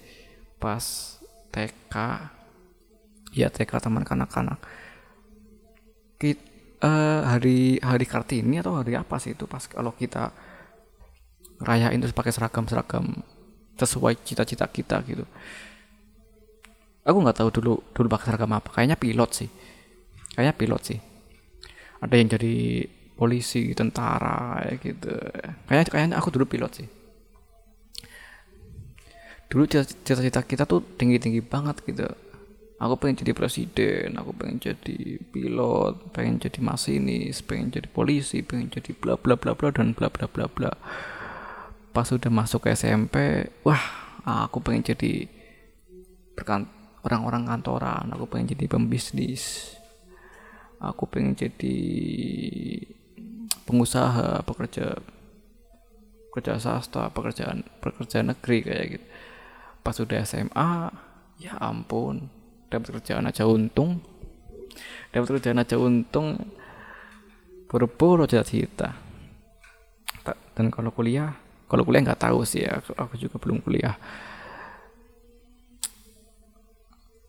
[0.57, 0.81] pas
[1.51, 1.95] TK
[3.35, 4.57] ya TK teman kanak-kanak.
[6.15, 10.33] Kita uh, eh, hari hari kartini atau hari apa sih itu pas kalau kita
[11.63, 13.23] rayain terus pakai seragam-seragam
[13.79, 15.23] sesuai cita-cita kita gitu
[17.05, 18.69] aku nggak tahu dulu dulu pakai seragam apa.
[18.73, 19.49] Kayaknya pilot sih.
[20.33, 20.99] Kayaknya pilot sih.
[22.01, 22.55] Ada yang jadi
[23.15, 25.13] polisi tentara gitu.
[25.69, 26.87] Kayaknya kayaknya aku dulu pilot sih.
[29.45, 32.09] Dulu cita-cita kita tuh tinggi-tinggi banget gitu.
[32.75, 38.67] Aku pengen jadi presiden aku pengen jadi pilot pengen jadi masinis pengen jadi polisi pengen
[38.67, 40.75] jadi bla bla bla bla dan bla bla bla bla.
[41.95, 43.79] Pas udah masuk SMP wah
[44.27, 45.23] aku pengen jadi
[47.05, 49.77] orang-orang kantoran aku pengen jadi pembisnis.
[50.81, 51.77] Aku pengen jadi
[53.69, 54.97] pengusaha pekerja
[56.29, 59.05] pekerja swasta pekerjaan pekerjaan negeri kayak gitu.
[59.85, 60.73] Pas sudah SMA
[61.37, 62.27] ya ampun
[62.67, 64.01] dapat kerjaan aja untung.
[65.13, 66.41] Dapat kerjaan aja untung
[67.69, 68.97] buru-buru cita-cita.
[70.57, 71.37] Dan kalau kuliah
[71.69, 73.95] kalau kuliah nggak tahu sih aku juga belum kuliah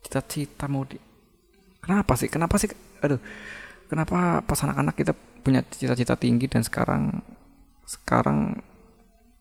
[0.07, 0.95] cita-cita mau di
[1.83, 2.31] kenapa sih?
[2.31, 2.71] Kenapa sih?
[3.03, 3.19] Aduh.
[3.91, 5.11] Kenapa pas anak-anak kita
[5.43, 7.23] punya cita-cita tinggi dan sekarang
[7.87, 8.59] sekarang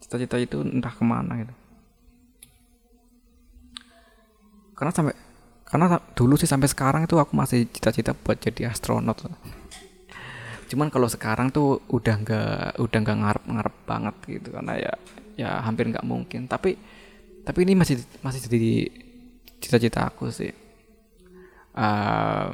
[0.02, 1.54] cita-cita itu entah ke mana gitu?
[4.74, 5.14] Karena sampai
[5.66, 9.26] karena dulu sih sampai sekarang itu aku masih cita-cita buat jadi astronot.
[10.70, 14.48] Cuman kalau sekarang tuh udah nggak udah nggak ngarep-ngarep banget gitu.
[14.54, 14.92] Karena ya
[15.34, 16.46] ya hampir nggak mungkin.
[16.46, 16.78] Tapi
[17.42, 19.05] tapi ini masih masih jadi
[19.62, 20.52] cita-cita aku sih.
[21.76, 22.48] Uh,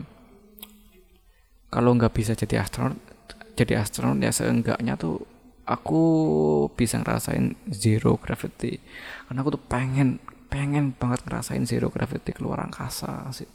[1.70, 2.98] kalau nggak bisa jadi astronot
[3.54, 5.22] jadi astronot ya seenggaknya tuh
[5.62, 6.02] aku
[6.74, 8.80] bisa ngerasain zero gravity.
[9.28, 10.18] Karena aku tuh pengen
[10.50, 13.48] pengen banget ngerasain zero gravity keluar angkasa sih.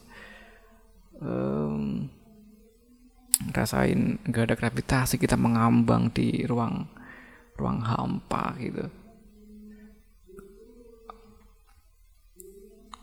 [1.18, 2.10] Um,
[3.38, 6.90] ngerasain nggak ada gravitasi kita mengambang di ruang
[7.58, 8.86] ruang hampa gitu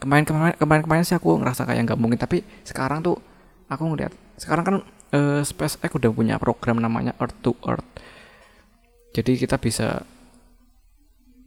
[0.05, 3.17] kemarin kemarin kemarin kemarin sih aku ngerasa kayak nggak mungkin tapi sekarang tuh
[3.73, 4.77] aku ngeliat sekarang kan
[5.14, 7.87] uh, SpaceX udah punya program namanya Earth to Earth.
[9.14, 10.03] Jadi kita bisa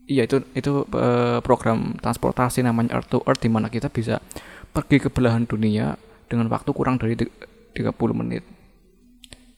[0.08, 4.24] Iya itu itu uh, program transportasi namanya Earth to Earth di mana kita bisa
[4.72, 6.00] pergi ke belahan dunia
[6.32, 7.76] dengan waktu kurang dari 30
[8.16, 8.40] menit.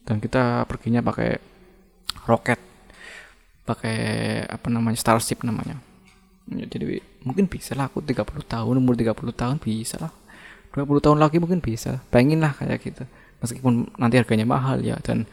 [0.03, 1.39] Dan kita perginya pakai
[2.27, 2.59] roket.
[3.63, 3.97] Pakai
[4.43, 5.79] apa namanya Starship namanya.
[6.51, 10.13] Ya, jadi mungkin bisa lah aku 30 tahun umur 30 tahun bisa lah.
[10.75, 12.03] 20 tahun lagi mungkin bisa.
[12.11, 13.05] Pengen lah kayak gitu.
[13.41, 15.25] Meskipun nanti harganya mahal ya dan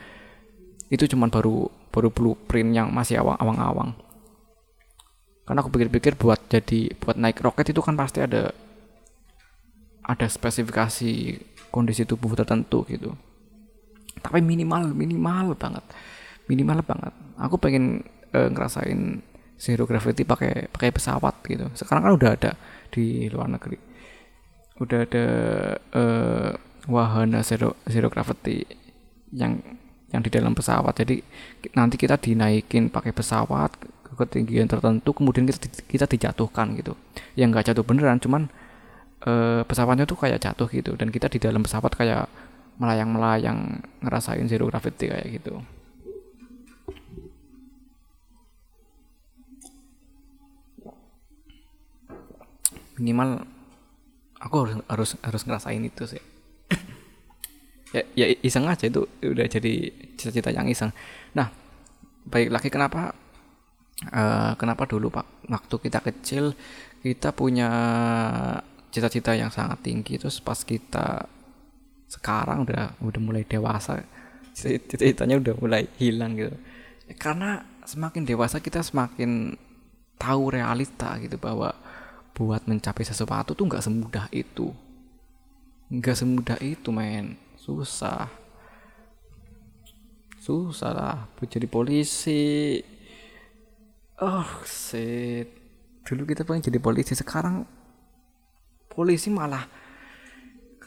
[0.88, 3.98] itu cuma baru baru blueprint yang masih awang-awang.
[5.44, 8.52] Karena aku pikir-pikir buat jadi buat naik roket itu kan pasti ada
[10.08, 11.12] ada spesifikasi
[11.74, 13.12] kondisi tubuh tertentu gitu.
[14.22, 15.84] Tapi minimal minimal banget.
[16.48, 17.14] Minimal banget.
[17.40, 19.20] Aku pengen uh, ngerasain
[19.58, 21.66] zero gravity pakai pakai pesawat gitu.
[21.74, 22.52] Sekarang kan udah ada
[22.94, 23.78] di luar negeri.
[24.78, 25.26] Udah ada
[25.98, 26.50] uh,
[26.88, 28.64] wahana zero zero gravity
[29.34, 29.60] yang
[30.14, 30.94] yang di dalam pesawat.
[31.04, 31.20] Jadi
[31.74, 36.94] nanti kita dinaikin pakai pesawat ke ketinggian tertentu kemudian kita kita dijatuhkan gitu.
[37.34, 38.48] Yang nggak jatuh beneran cuman
[39.26, 40.94] uh, pesawatnya tuh kayak jatuh gitu.
[40.94, 42.30] Dan kita di dalam pesawat kayak
[42.78, 45.66] melayang-melayang ngerasain zero gravity kayak gitu
[52.98, 53.46] minimal
[54.38, 56.24] aku harus harus harus ngerasain itu sih.
[57.96, 60.92] Ya ya iseng aja itu udah jadi cita-cita yang iseng.
[61.32, 61.48] Nah
[62.28, 63.16] baik lagi kenapa
[64.12, 66.52] uh, kenapa dulu pak waktu kita kecil
[67.00, 67.72] kita punya
[68.92, 71.32] cita-cita yang sangat tinggi terus pas kita
[72.12, 74.04] sekarang udah udah mulai dewasa
[74.52, 76.52] cita-citanya udah mulai hilang gitu.
[77.16, 79.56] Karena semakin dewasa kita semakin
[80.18, 81.72] tahu realita gitu bahwa
[82.38, 84.70] buat mencapai sesuatu tuh nggak semudah itu.
[85.90, 87.34] Nggak semudah itu men.
[87.58, 88.30] Susah.
[90.38, 91.18] Susah lah
[91.50, 92.78] jadi polisi.
[94.22, 95.50] Oh shit.
[96.06, 97.66] Dulu kita pengen jadi polisi sekarang
[98.88, 99.66] polisi malah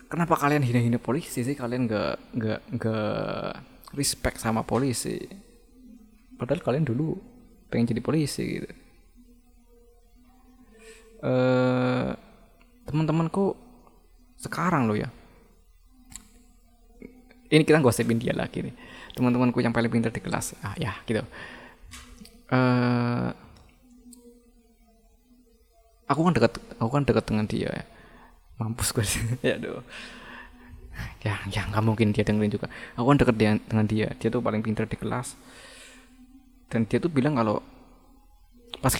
[0.06, 1.58] kenapa kalian hina-hina polisi sih?
[1.58, 3.50] Kalian nggak nggak nggak
[3.98, 5.18] respect sama polisi.
[6.38, 7.18] Padahal kalian dulu
[7.66, 8.79] pengen jadi polisi gitu
[11.20, 12.10] eh
[12.88, 13.54] teman-temanku
[14.40, 15.08] sekarang lo ya.
[17.50, 18.74] Ini kita gosipin dia lagi nih.
[19.12, 20.56] Teman-temanku yang paling pintar di kelas.
[20.64, 21.20] Ah ya gitu.
[22.50, 23.30] Uh,
[26.10, 27.84] aku kan dekat aku kan dekat dengan dia ya.
[28.58, 29.04] Mampus gue
[29.46, 29.82] ya aduh.
[31.20, 32.66] Ya ya nggak mungkin dia dengerin juga.
[32.96, 34.08] Aku kan dekat dengan, dengan dia.
[34.16, 35.36] Dia tuh paling pintar di kelas.
[36.70, 37.58] Dan dia tuh bilang kalau
[38.78, 38.94] pas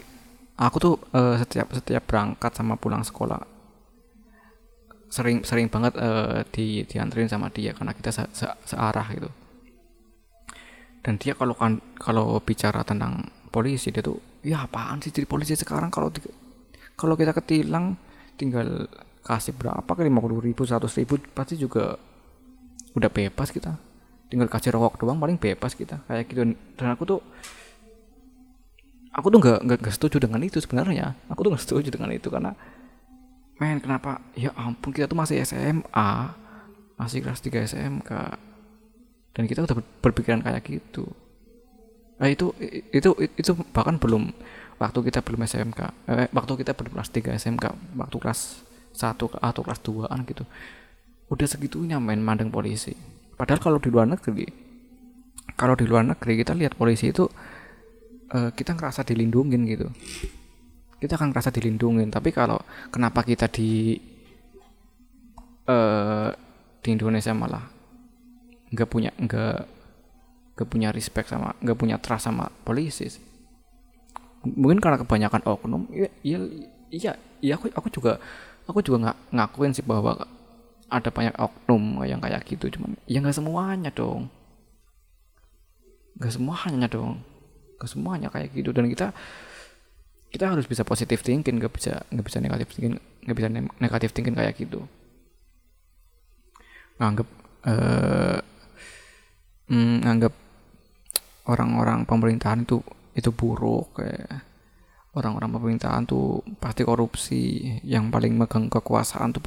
[0.61, 3.41] aku tuh uh, setiap setiap berangkat sama pulang sekolah
[5.11, 9.27] sering sering banget uh, di dianterin sama dia karena kita se, se, searah gitu.
[11.03, 15.59] Dan dia kalau kan kalau bicara tentang polisi dia tuh ya apaan sih jadi polisi
[15.59, 15.91] sekarang?
[15.91, 16.15] Kalau
[16.95, 17.99] kalau kita ketilang
[18.39, 18.87] tinggal
[19.27, 21.99] kasih berapa ke lima puluh ribu seratus ribu pasti juga
[22.95, 23.75] udah bebas kita.
[24.31, 26.07] Tinggal kasih rokok doang paling bebas kita.
[26.07, 26.55] Kayak gitu.
[26.55, 27.21] Dan aku tuh
[29.11, 31.19] aku tuh nggak nggak setuju dengan itu sebenarnya.
[31.31, 32.55] Aku tuh nggak setuju dengan itu karena
[33.61, 34.23] men kenapa?
[34.39, 36.11] Ya ampun kita tuh masih SMA
[37.01, 38.11] masih kelas 3 SMK
[39.33, 41.09] dan kita udah berpikiran kayak gitu.
[42.21, 42.53] Nah itu
[42.93, 44.33] itu itu bahkan belum
[44.77, 47.65] waktu kita belum SMK eh, waktu kita belum kelas 3 SMK
[47.97, 48.41] waktu kelas
[48.93, 50.45] 1 atau kelas 2an gitu.
[51.33, 52.93] Udah segitunya main mandang polisi.
[53.41, 54.45] Padahal kalau di luar negeri
[55.57, 57.25] kalau di luar negeri kita lihat polisi itu
[58.35, 59.89] uh, kita ngerasa dilindungin gitu.
[61.01, 62.61] Kita akan ngerasa dilindungin tapi kalau
[62.93, 63.97] kenapa kita di
[65.69, 66.31] uh,
[66.81, 67.65] di Indonesia malah
[68.71, 69.59] nggak punya nggak
[70.55, 73.09] nggak punya respect sama nggak punya trust sama polisi
[74.45, 76.39] mungkin karena kebanyakan oknum iya iya
[76.93, 77.13] iya,
[77.43, 78.21] iya aku aku juga
[78.65, 80.17] aku juga nggak ngakuin sih bahwa
[80.91, 84.27] ada banyak oknum yang kayak gitu cuman ya nggak semuanya dong.
[86.19, 87.23] Nggak semuanya dong
[87.81, 88.77] ke semuanya kayak gitu.
[88.77, 89.17] Dan kita
[90.31, 92.95] kita harus bisa positif thinking nggak bisa nggak bisa negatif thinking
[93.27, 93.49] nggak bisa
[93.81, 94.85] negatif thinking kayak gitu.
[97.01, 97.29] Nganggap
[97.67, 98.39] uh,
[99.73, 100.35] mm, nganggap
[101.49, 102.79] orang-orang pemerintahan itu
[103.17, 104.47] itu buruk kayak
[105.19, 107.43] orang-orang pemerintahan tuh pasti korupsi
[107.83, 109.43] yang paling megang kekuasaan tuh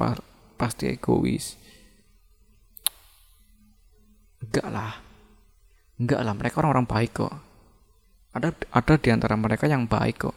[0.60, 1.56] pasti egois.
[4.44, 4.92] Enggak lah.
[5.96, 7.53] Enggak lah mereka orang-orang baik kok
[8.34, 10.36] ada ada di antara mereka yang baik kok.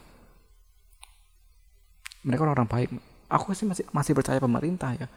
[2.21, 2.89] Mereka orang, -orang baik.
[3.27, 5.07] Aku sih masih masih percaya pemerintah ya.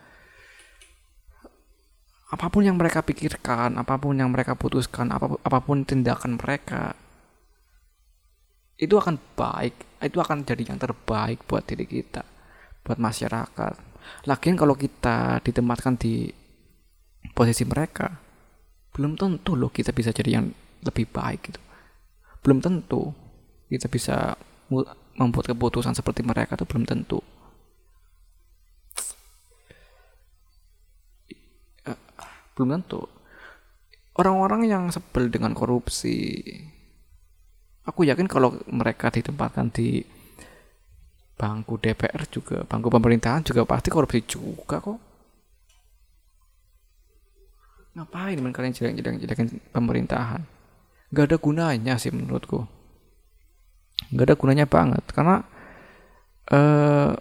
[2.31, 6.39] Apa pun yang mereka pikirkan apa pun yang mereka putuskan apa pun, apa pun tindakan
[6.41, 6.95] mereka
[8.81, 10.01] itu akan baik.
[10.01, 12.25] Itu akan jadi yang terbaik buat diri kita
[12.81, 13.75] buat masyarakat.
[14.25, 16.33] Lagian kalau kita ditempatkan di
[17.37, 18.09] posisi mereka
[18.91, 20.47] belum tentu loh kita bisa jadi yang
[20.83, 21.61] lebih baik gitu
[22.41, 23.13] belum tentu
[23.71, 24.35] kita bisa
[25.15, 27.21] membuat keputusan seperti mereka itu belum tentu.
[32.57, 33.07] Belum tentu.
[34.17, 36.43] Orang-orang yang sebel dengan korupsi
[37.87, 40.05] aku yakin kalau mereka ditempatkan di
[41.41, 44.99] bangku DPR juga bangku pemerintahan juga pasti korupsi juga kok.
[47.97, 50.60] Ngapain men kalian jelek-jelekin pemerintahan
[51.11, 52.67] gak ada gunanya sih menurutku.
[54.15, 55.05] Gak ada gunanya banget.
[55.11, 55.43] Karena
[56.55, 57.13] uh,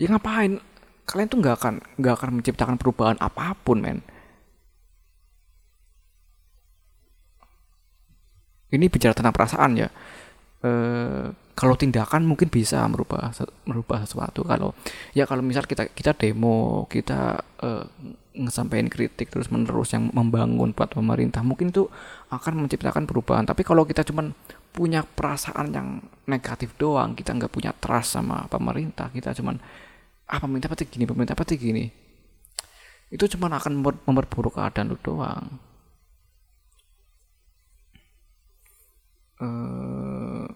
[0.00, 0.58] ya ngapain?
[1.04, 3.98] Kalian tuh nggak akan nggak akan menciptakan perubahan apa pun men.
[8.70, 9.90] Ini bicara tentang perasaan ya.
[10.62, 10.70] E,
[11.58, 13.34] kalau tindakan mungkin bisa merubah
[13.66, 14.46] merubah sesuatu.
[14.46, 14.78] Kalau
[15.10, 17.68] ya kalau misal kita kita demo kita e,
[18.40, 21.86] ngesampaikan kritik terus menerus yang membangun buat pemerintah mungkin itu
[22.32, 23.44] akan menciptakan perubahan.
[23.44, 24.32] Tapi kalau kita cuman
[24.72, 25.88] punya perasaan yang
[26.24, 29.58] negatif doang kita nggak punya trust sama pemerintah kita cuman
[30.30, 31.84] ah pemerintah pasti gini pemerintah pasti gini.
[33.10, 35.58] Itu cuma akan memperburuk keadaan lu doang.
[39.40, 40.46] Uh,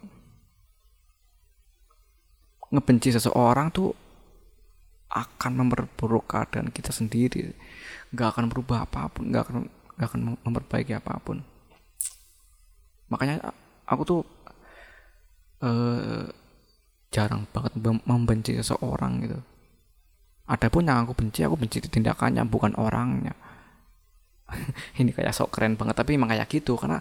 [2.69, 3.97] ngebenci seseorang tuh
[5.15, 7.55] akan memperburuk keadaan kita sendiri
[8.11, 9.57] nggak akan berubah apa pun nggak akan
[9.95, 11.47] nggak akan memperbaiki apa pun
[13.07, 13.55] makanya
[13.87, 14.21] aku tuh
[15.63, 16.27] uh,
[17.15, 19.39] jarang banget membenci seseorang gitu
[20.45, 23.33] Adapun yang aku benci, aku benci tindakannya bukan orangnya.
[25.01, 27.01] ini kayak sok keren banget, tapi emang kayak gitu karena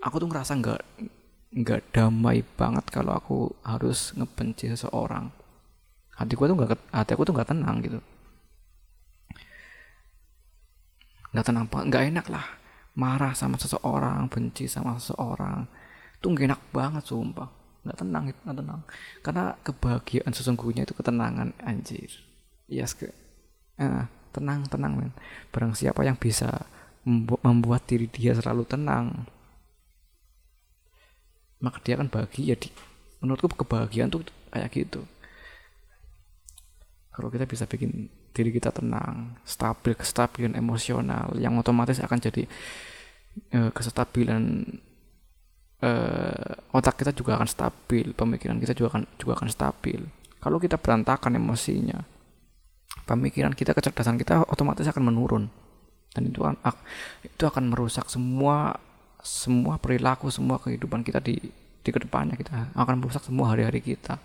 [0.00, 0.80] aku tuh ngerasa nggak
[1.60, 5.28] nggak damai banget kalau aku harus ngebenci seseorang.
[6.20, 7.98] Hatiku tuh nggak hati aku tuh nggak tenang gitu.
[11.32, 12.46] Nggak tenang nggak enak lah.
[12.92, 15.62] Marah sama seseorang, benci sama seseorang,
[16.18, 17.48] tuh gak enak banget sumpah.
[17.86, 18.80] Nggak tenang itu nggak tenang.
[19.24, 22.12] Karena kebahagiaan sesungguhnya itu ketenangan anjir.
[22.68, 23.08] Yes ke
[23.80, 24.04] eh,
[24.36, 25.16] tenang tenang men.
[25.48, 26.68] Barang siapa yang bisa
[27.40, 29.24] membuat diri dia selalu tenang
[31.60, 32.72] maka dia akan bahagia di
[33.20, 35.04] menurutku kebahagiaan tuh kayak gitu
[37.20, 42.48] kalau kita bisa bikin diri kita tenang stabil kestabilan emosional yang otomatis akan jadi
[43.52, 44.64] eh, kestabilan
[45.84, 50.00] uh, otak kita juga akan stabil, pemikiran kita juga akan juga akan stabil.
[50.40, 52.00] Kalau kita berantakan emosinya,
[53.04, 55.44] pemikiran kita, kecerdasan kita otomatis akan menurun.
[56.10, 56.74] Dan itu akan
[57.22, 58.74] itu akan merusak semua
[59.20, 61.38] semua perilaku, semua kehidupan kita di
[61.80, 64.18] di ke depannya kita akan merusak semua hari-hari kita.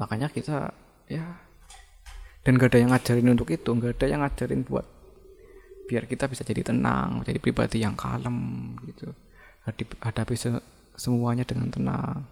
[0.00, 0.74] Makanya kita
[1.06, 1.24] ya
[2.44, 4.84] dan gak ada yang ngajarin untuk itu, gak ada yang ngajarin buat
[5.84, 9.12] biar kita bisa jadi tenang jadi pribadi yang kalem gitu.
[10.00, 10.60] Hadapi se
[10.94, 12.28] semuanya dengan tenang.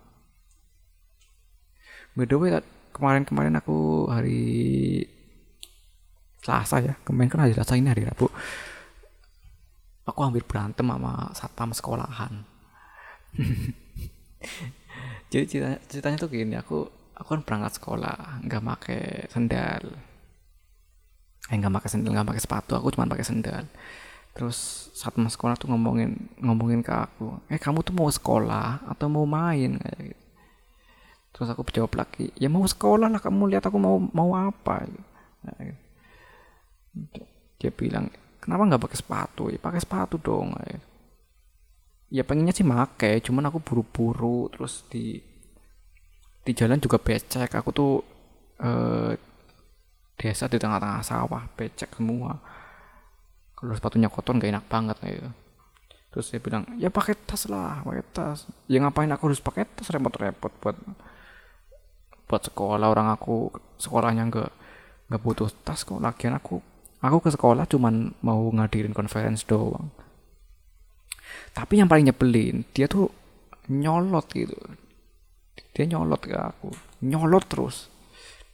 [2.12, 2.52] By the way
[2.92, 4.44] kemarin-kemarin aku hari
[6.44, 8.28] Selasa ya kemarin kan hari Selasa ini hari Rabu
[10.02, 12.44] aku hampir berantem sama satpam sekolahan.
[15.32, 16.84] Jadi ceritanya, ceritanya tuh gini aku
[17.22, 19.94] aku kan berangkat sekolah nggak pakai sendal.
[21.46, 23.64] Eh nggak pakai sendal nggak pakai sepatu aku cuma pakai sendal.
[24.34, 29.06] Terus saat mas sekolah tuh ngomongin ngomongin ke aku eh kamu tuh mau sekolah atau
[29.06, 29.78] mau main?
[29.78, 30.24] Kayak gitu.
[31.32, 34.82] Terus aku jawab lagi ya mau sekolah lah kamu lihat aku mau mau apa?
[34.90, 35.02] Gitu.
[37.62, 38.10] dia bilang
[38.42, 39.42] kenapa nggak pakai sepatu?
[39.48, 40.86] Ya pakai sepatu dong gitu.
[42.12, 45.31] ya pengennya sih make cuman aku buru-buru terus di
[46.42, 47.50] di jalan juga becek.
[47.54, 47.92] Aku tuh
[48.58, 49.14] eh,
[50.18, 52.38] desa di tengah-tengah sawah becek semua.
[53.54, 55.30] Kalau sepatunya kotor gak enak banget gitu.
[56.12, 58.44] Terus saya bilang ya pakai tas lah pakai tas.
[58.68, 59.88] Ya ngapain aku harus pakai tas?
[59.88, 60.76] Repot-repot buat
[62.28, 62.86] buat sekolah.
[62.90, 63.48] Orang aku
[63.80, 64.50] sekolahnya nggak
[65.08, 66.02] nggak butuh tas kok.
[66.02, 66.60] Lagian aku
[67.00, 69.88] aku ke sekolah cuman mau ngadirin conference doang.
[71.56, 73.08] Tapi yang paling nyebelin dia tuh
[73.72, 74.58] nyolot gitu
[75.72, 76.68] dia nyolot ke aku.
[77.04, 77.88] Nyolot terus.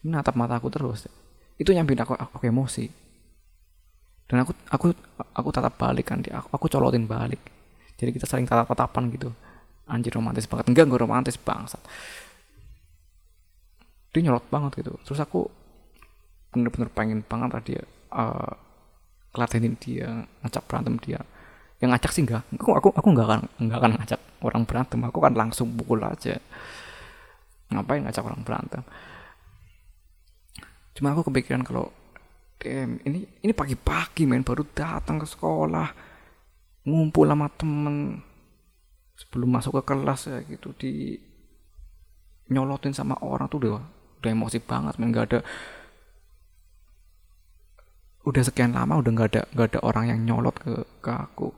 [0.07, 1.11] Natap mata aku terus.
[1.59, 2.87] Itu yang bikin aku, aku, emosi.
[4.29, 4.87] Dan aku aku
[5.35, 7.41] aku tatap balik kan dia aku, aku colotin balik.
[7.99, 9.35] Jadi kita saling tatap tatapan gitu.
[9.89, 10.71] Anjir romantis banget.
[10.71, 11.81] Enggak enggak romantis bangsat.
[14.15, 14.95] Dia nyolot banget gitu.
[15.03, 15.49] Terus aku
[16.55, 17.83] bener-bener pengen banget tadi uh,
[18.15, 18.53] eh,
[19.35, 21.19] kelatenin dia ngacak berantem dia.
[21.81, 22.45] Yang ngacak sih enggak.
[22.61, 25.01] Aku aku aku enggak akan enggak akan ngacak orang berantem.
[25.09, 26.37] Aku kan langsung pukul aja
[27.69, 28.83] ngapain ngacak orang berantem?
[30.97, 31.93] Cuma aku kepikiran kalau
[32.59, 35.89] damn ini ini pagi-pagi main baru datang ke sekolah
[36.83, 38.19] ngumpul sama temen
[39.15, 41.15] sebelum masuk ke kelas ya gitu di
[42.51, 43.79] nyolotin sama orang tuh udah
[44.19, 45.41] udah emosi banget men nggak ada
[48.27, 51.49] udah sekian lama udah nggak ada nggak ada orang yang nyolot ke ke aku.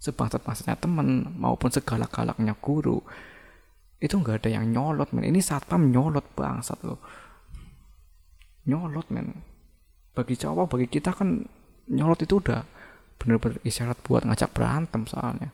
[0.00, 3.02] Sebangsat-bangsatnya temen maupun segalak-galaknya guru
[3.96, 5.24] itu nggak ada yang nyolot men.
[5.24, 7.00] Ini satpam nyolot bangsat loh.
[8.68, 9.32] Nyolot men.
[10.12, 11.44] Bagi cowok bagi kita kan
[11.88, 12.60] nyolot itu udah
[13.16, 15.48] bener-bener isyarat buat ngajak berantem soalnya.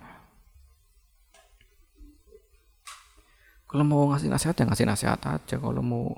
[3.70, 5.56] Kalau mau ngasih nasihat ya ngasih nasihat aja.
[5.56, 6.10] Kalau mau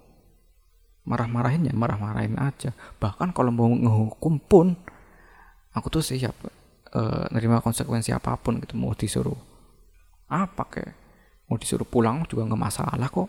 [1.04, 2.72] marah-marahin ya marah-marahin aja.
[2.98, 4.72] Bahkan kalau mau ngehukum pun
[5.76, 6.34] aku tuh siap
[6.96, 9.36] uh, nerima konsekuensi apa pun gitu mau disuruh
[10.30, 11.03] apa kayak
[11.48, 13.28] mau disuruh pulang juga nggak masalah kok.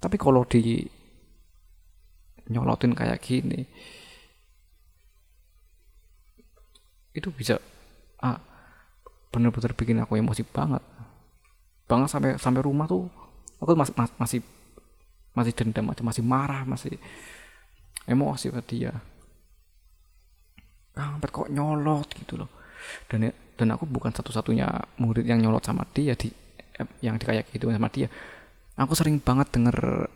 [0.00, 0.84] Tapi kalau di
[2.50, 3.62] nyolotin kayak gini
[7.14, 7.58] itu bisa
[8.18, 8.38] ah
[9.30, 10.82] bener-bener bikin aku emosi banget.
[11.86, 13.06] Banget sampai sampai rumah tuh
[13.62, 14.40] aku masih masih
[15.30, 16.98] masih dendam aja masih marah masih
[18.06, 18.92] emosi pada dia.
[20.90, 22.50] Kampret kok nyolot gitu loh.
[23.06, 24.66] Dan dan aku bukan satu-satunya
[24.98, 26.32] murid yang nyolot sama dia di
[27.00, 28.08] yang kayak gitu sama dia.
[28.76, 30.08] Aku sering banget denger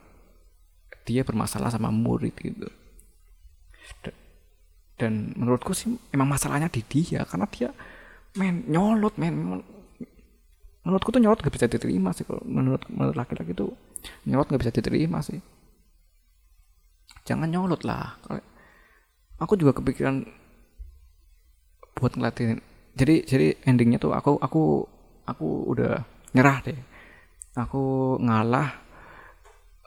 [1.04, 2.68] dia bermasalah sama murid gitu.
[4.94, 7.68] Dan, menurutku sih emang masalahnya di dia karena dia
[8.38, 9.60] men nyolot men
[10.86, 13.74] menurutku tuh nyolot gak bisa diterima sih kalau menurut menurut laki-laki tuh
[14.24, 15.40] nyolot gak bisa diterima sih.
[17.28, 18.16] Jangan nyolot lah.
[19.42, 20.24] Aku juga kepikiran
[21.94, 22.58] buat ngelatih
[22.94, 24.86] jadi jadi endingnya tuh aku aku
[25.26, 26.02] aku udah
[26.34, 26.78] nyerah deh.
[27.54, 28.74] Aku ngalah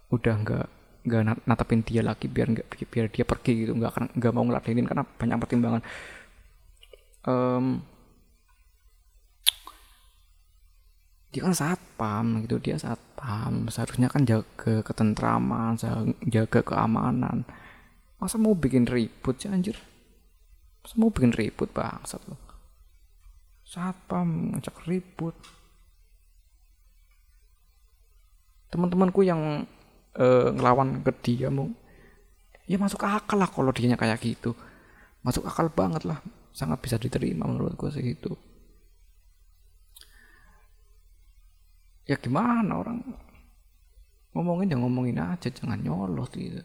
[0.08, 0.68] udah nggak
[1.08, 3.72] nggak natapin dia lagi biar nggak biar dia pergi gitu.
[3.76, 5.82] Nggak akan nggak mau ngeladenin karena banyak pertimbangan.
[7.28, 7.84] Um,
[11.36, 13.68] dia kan satpam gitu dia satpam.
[13.68, 15.76] Seharusnya kan jaga ketentraman
[16.24, 17.44] jaga keamanan.
[18.18, 19.78] Masa mau bikin ribut sih anjir?
[20.82, 22.48] Masa mau bikin ribut bangsat lo
[23.68, 25.36] satpam ngajak ribut
[28.68, 29.66] teman-temanku yang
[30.20, 31.72] uh, ngelawan ke dia mau
[32.68, 34.52] ya masuk akal lah kalau dianya kayak gitu.
[35.24, 36.20] Masuk akal banget lah.
[36.52, 38.36] Sangat bisa diterima menurutku segitu
[42.08, 43.04] ya gimana orang?
[44.32, 46.64] Ngomongin ya ngomongin aja jangan nyolot gitu.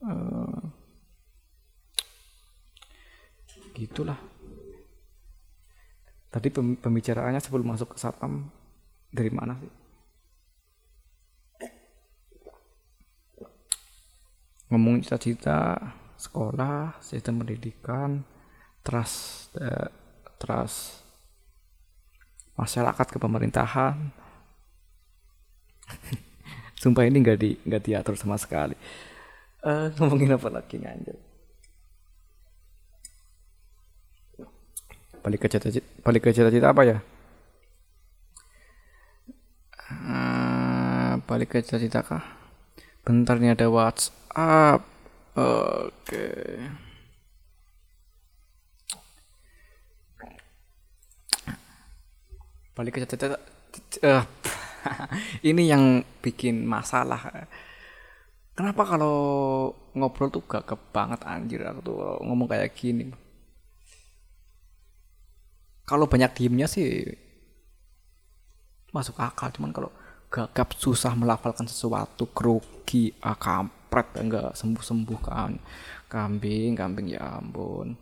[0.00, 0.64] Uh,
[3.76, 4.16] gitulah
[6.30, 8.46] tadi pembicaraannya sebelum masuk ke satpam
[9.10, 9.72] dari mana sih?
[14.70, 15.74] Ngomongin cita-cita
[16.14, 18.22] sekolah sistem pendidikan
[18.86, 19.90] trust uh,
[20.38, 21.02] trust
[22.54, 24.14] masyarakat ke pemerintahan.
[26.80, 28.78] Sumpah ini nggak di nggak diatur sama sekali.
[29.60, 31.29] Uh, ngomongin apa lagi nganjur
[35.20, 36.98] balik ke cita-cita balik ke cita-cita apa ya?
[39.90, 42.24] Uh, balik ke cita-cita kah?
[43.04, 44.80] Bentar nih ada WhatsApp.
[45.36, 45.88] Oke.
[46.06, 46.54] Okay.
[52.80, 53.36] balik ke cita-cita
[54.08, 54.24] uh,
[55.50, 57.44] ini yang bikin masalah.
[58.56, 59.16] Kenapa kalau
[59.92, 63.12] ngobrol tuh gak banget anjir aku tuh ngomong kayak gini
[65.90, 67.02] kalau banyak diemnya sih
[68.94, 69.50] masuk akal.
[69.50, 69.90] Cuman kalau
[70.30, 75.58] gagap susah melafalkan sesuatu kerugi ah, kampret enggak sembuh sembuh kan.
[76.06, 77.98] Kambing kambing ya ampun.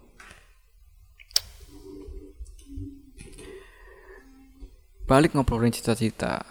[5.09, 6.45] Balik ngobrolin cita-cita.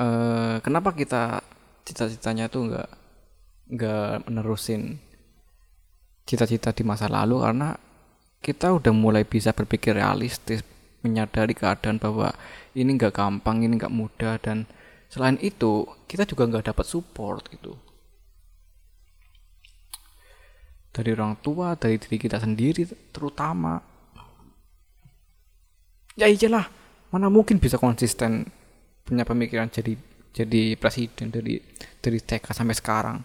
[0.00, 1.44] Uh, kenapa kita
[1.84, 2.88] cita-citanya tuh nggak
[3.76, 4.96] nggak menerusin
[6.24, 7.44] cita-cita di masa lalu?
[7.44, 7.76] Karena
[8.40, 10.64] kita udah mulai bisa berpikir realistis
[11.04, 12.32] menyadari keadaan bahwa
[12.72, 14.64] ini nggak gampang ini nggak mudah dan
[15.12, 17.76] selain itu kita juga nggak dapat support gitu.
[20.90, 23.78] Dari orang tua dari diri kita sendiri terutama.
[26.16, 26.68] Ya iyalah
[27.12, 28.48] mana mungkin bisa konsisten
[29.04, 29.94] punya pemikiran jadi
[30.30, 31.58] jadi presiden dari
[31.98, 33.18] dari TK sampai sekarang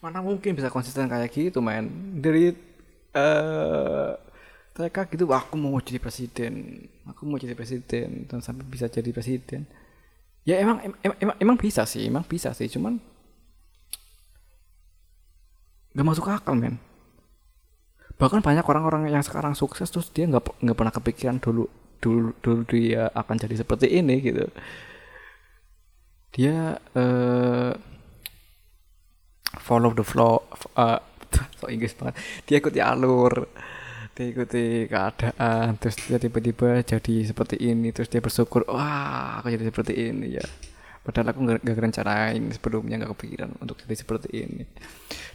[0.00, 1.84] mana mungkin bisa konsisten kayak gitu main
[2.16, 2.56] dari
[3.12, 4.16] uh,
[4.80, 6.86] mereka gitu aku mau jadi presiden.
[7.04, 9.68] Aku mau jadi presiden dan sampai bisa jadi presiden.
[10.48, 12.64] Ya emang em, emang emang bisa sih emang bisa sih.
[12.72, 12.96] Cuman
[15.92, 16.80] gak masuk akal men.
[18.16, 21.68] Bahkan banyak orang-orang yang sekarang sukses terus dia nggak nggak pernah kepikiran dulu
[22.00, 24.48] dulu dulu dia akan jadi seperti ini gitu.
[26.32, 27.76] Dia uh,
[29.58, 30.46] follow the flow
[30.78, 31.00] uh,
[31.58, 32.18] so Inggris banget.
[32.46, 33.50] Dia ikuti alur
[34.10, 39.70] dia ikuti keadaan terus dia tiba-tiba jadi seperti ini terus dia bersyukur wah aku jadi
[39.70, 40.44] seperti ini ya.
[41.00, 44.68] Padahal aku gak, gak rencanain sebelumnya gak kepikiran untuk jadi seperti ini.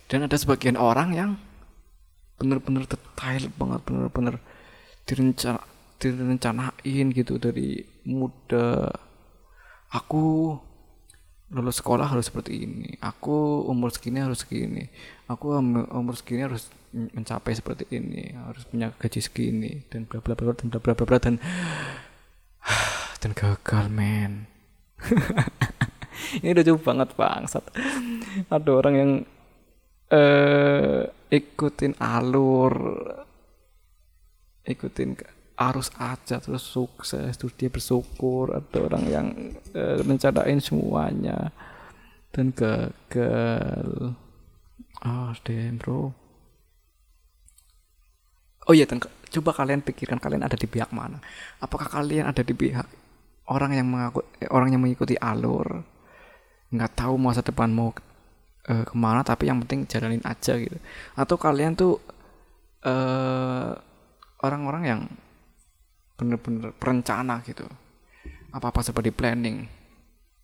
[0.06, 1.32] Dan ada sebagian orang yang
[2.38, 4.36] bener-bener detail banget bener-bener
[5.08, 5.64] direncana
[5.98, 8.92] direncanain gitu dari muda.
[9.90, 10.54] Aku
[11.56, 13.00] lulus sekolah harus seperti ini.
[13.00, 14.92] Aku umur segini harus segini.
[15.32, 18.36] Aku umur segini harus mencapai seperti ini.
[18.36, 19.88] Harus punya gaji segini.
[19.88, 21.40] Dan bla bla bla dan bla bla bla, dan
[23.24, 24.52] dan gagal men.
[26.44, 27.64] Ini udah jauh banget bangsat.
[28.52, 29.12] Ada orang yang
[30.12, 31.02] uh,
[31.32, 32.76] ikutin alur
[34.66, 35.14] ikutin
[35.56, 39.28] arus aja terus sukses terus dia bersyukur ada orang yang
[39.72, 41.52] uh, mencadain semuanya
[42.36, 44.12] dan gagal
[45.00, 46.12] ah oh, damn bro
[48.66, 48.98] Oh iya, dan
[49.30, 51.22] coba kalian pikirkan kalian ada di pihak mana?
[51.62, 52.90] Apakah kalian ada di pihak
[53.46, 55.86] orang yang mengaku, eh, orang yang mengikuti alur,
[56.74, 60.82] nggak tahu masa depan mau uh, ke mana, tapi yang penting jalanin aja gitu?
[61.14, 62.02] Atau kalian tuh
[62.90, 63.78] uh,
[64.42, 65.02] orang-orang yang
[66.16, 67.68] bener-bener perencana gitu,
[68.56, 69.68] apa-apa seperti planning,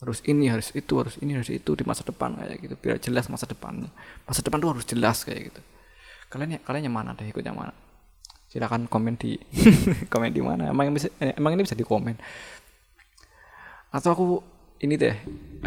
[0.03, 2.75] harus ini harus itu harus ini harus itu di masa depan kayak gitu.
[2.79, 3.89] Biar jelas masa depannya.
[4.27, 5.61] Masa depan tuh harus jelas kayak gitu.
[6.31, 7.71] Kalian ya kalian yang mana deh ikut yang mana?
[8.51, 9.39] Silakan komen di
[10.11, 10.71] komen di mana.
[10.71, 12.19] Emang bisa emang ini bisa di komen
[13.91, 14.27] atau aku
[14.81, 15.15] ini deh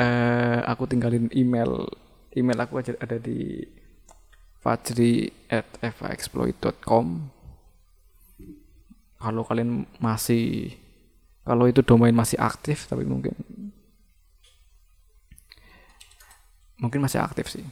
[0.00, 1.84] uh, aku tinggalin email
[2.32, 3.60] email aku aja ada di
[4.64, 7.28] fajri at evaexploit.com
[9.24, 10.76] kalau kalian masih
[11.44, 13.32] kalau itu domain masih aktif tapi mungkin
[16.80, 17.64] mungkin masih aktif sih.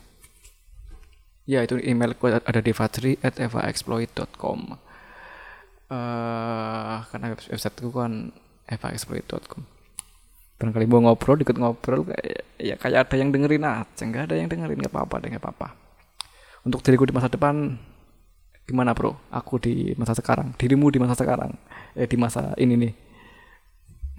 [1.44, 2.72] Ya itu emailku ada di
[3.20, 4.78] at evaexploit.com
[5.90, 8.30] uh, karena website itu kan
[8.70, 9.62] evaexploit.com
[10.62, 14.02] barangkali mau ngobrol dikit ngobrol kayak ya kayak ada yang dengerin aja.
[14.06, 15.68] Nggak ada yang dengerin nggak apa-apa nggak apa-apa.
[16.62, 17.74] Untuk diriku di masa depan
[18.66, 19.18] gimana bro?
[19.28, 20.54] Aku di masa sekarang.
[20.56, 21.52] Dirimu di masa sekarang.
[21.98, 22.92] Eh di masa ini nih.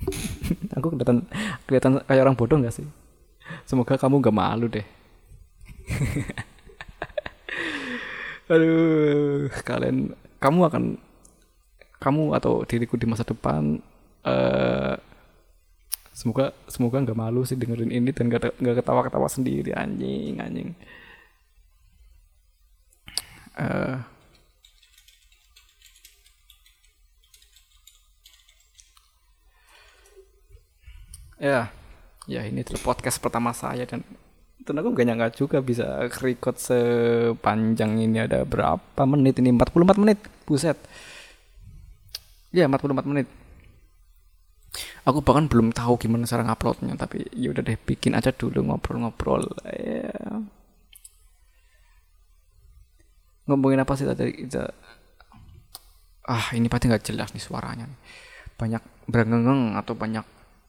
[0.77, 1.23] Aku kelihatan
[1.65, 2.87] kelihatan kayak orang bodoh nggak sih?
[3.63, 4.85] Semoga kamu nggak malu deh.
[8.51, 10.83] Aduh kalian kamu akan
[12.03, 13.79] kamu atau diriku di masa depan
[14.27, 14.99] uh,
[16.11, 19.71] semoga semoga nggak malu sih dengerin ini dan nggak ketawa ketawa sendiri.
[19.71, 20.75] Anjing anjing.
[23.53, 24.01] Uh,
[31.43, 31.67] ya
[32.23, 33.99] ya ini adalah podcast pertama saya dan
[34.63, 40.23] dan aku gak nyangka juga bisa record sepanjang ini ada berapa menit ini 44 menit
[40.47, 40.79] buset
[42.53, 43.25] Ya 44 menit.
[45.09, 49.41] Aku bahkan belum tahu gimana cara nguploadnya tapi ya udah deh bikin aja dulu ngobrol-ngobrol.
[49.73, 50.13] Ya.
[53.49, 54.45] Ngomongin apa sih tadi?
[56.23, 57.89] Ah ini pasti nggak jelas nih suaranya.
[58.55, 60.23] Banyak berengeng atau banyak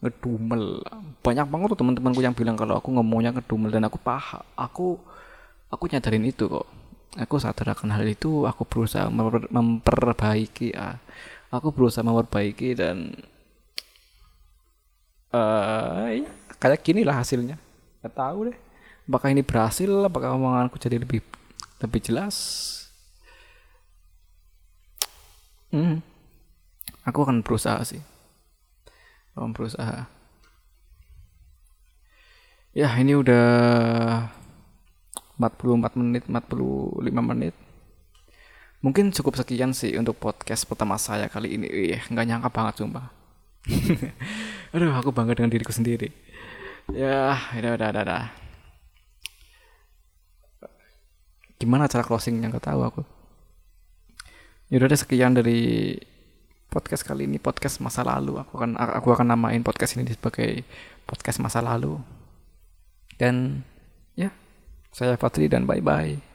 [0.04, 0.84] ngedumel.
[1.24, 4.44] Banyak banget tuh teman-temanku yang bilang kalau aku ngomongnya ngedumel dan aku paham.
[4.54, 5.00] Aku
[5.72, 6.68] aku nyadarin itu kok.
[7.16, 8.44] Aku sadar akan hal itu.
[8.44, 9.08] Aku berusaha
[9.48, 10.76] memperbaiki.
[10.76, 11.00] Ah
[11.54, 13.14] aku berusaha memperbaiki dan
[15.30, 16.10] uh,
[16.58, 17.54] kayak gini lah hasilnya
[18.02, 18.56] nggak tahu deh
[19.06, 21.22] apakah ini berhasil apakah omonganku jadi lebih
[21.78, 22.36] lebih jelas
[25.70, 26.02] hmm.
[27.06, 28.02] aku akan berusaha sih
[29.34, 30.06] akan berusaha
[32.74, 33.46] ya ini udah
[35.38, 37.54] 44 menit 45 menit
[38.84, 41.64] Mungkin cukup sekian sih untuk podcast pertama saya kali ini.
[41.72, 43.08] Iya, nggak nyangka banget sumpah.
[44.76, 46.12] Aduh, aku bangga dengan diriku sendiri.
[46.92, 48.24] Ya, udah, udah, udah, udah.
[51.56, 53.00] Gimana cara closingnya nggak tahu aku.
[54.68, 55.96] Ya udah sekian dari
[56.74, 58.42] podcast kali ini podcast masa lalu.
[58.42, 60.66] Aku akan aku akan namain podcast ini sebagai
[61.06, 62.02] podcast masa lalu.
[63.14, 63.62] Dan
[64.18, 64.34] ya,
[64.90, 66.33] saya Fatri dan bye bye.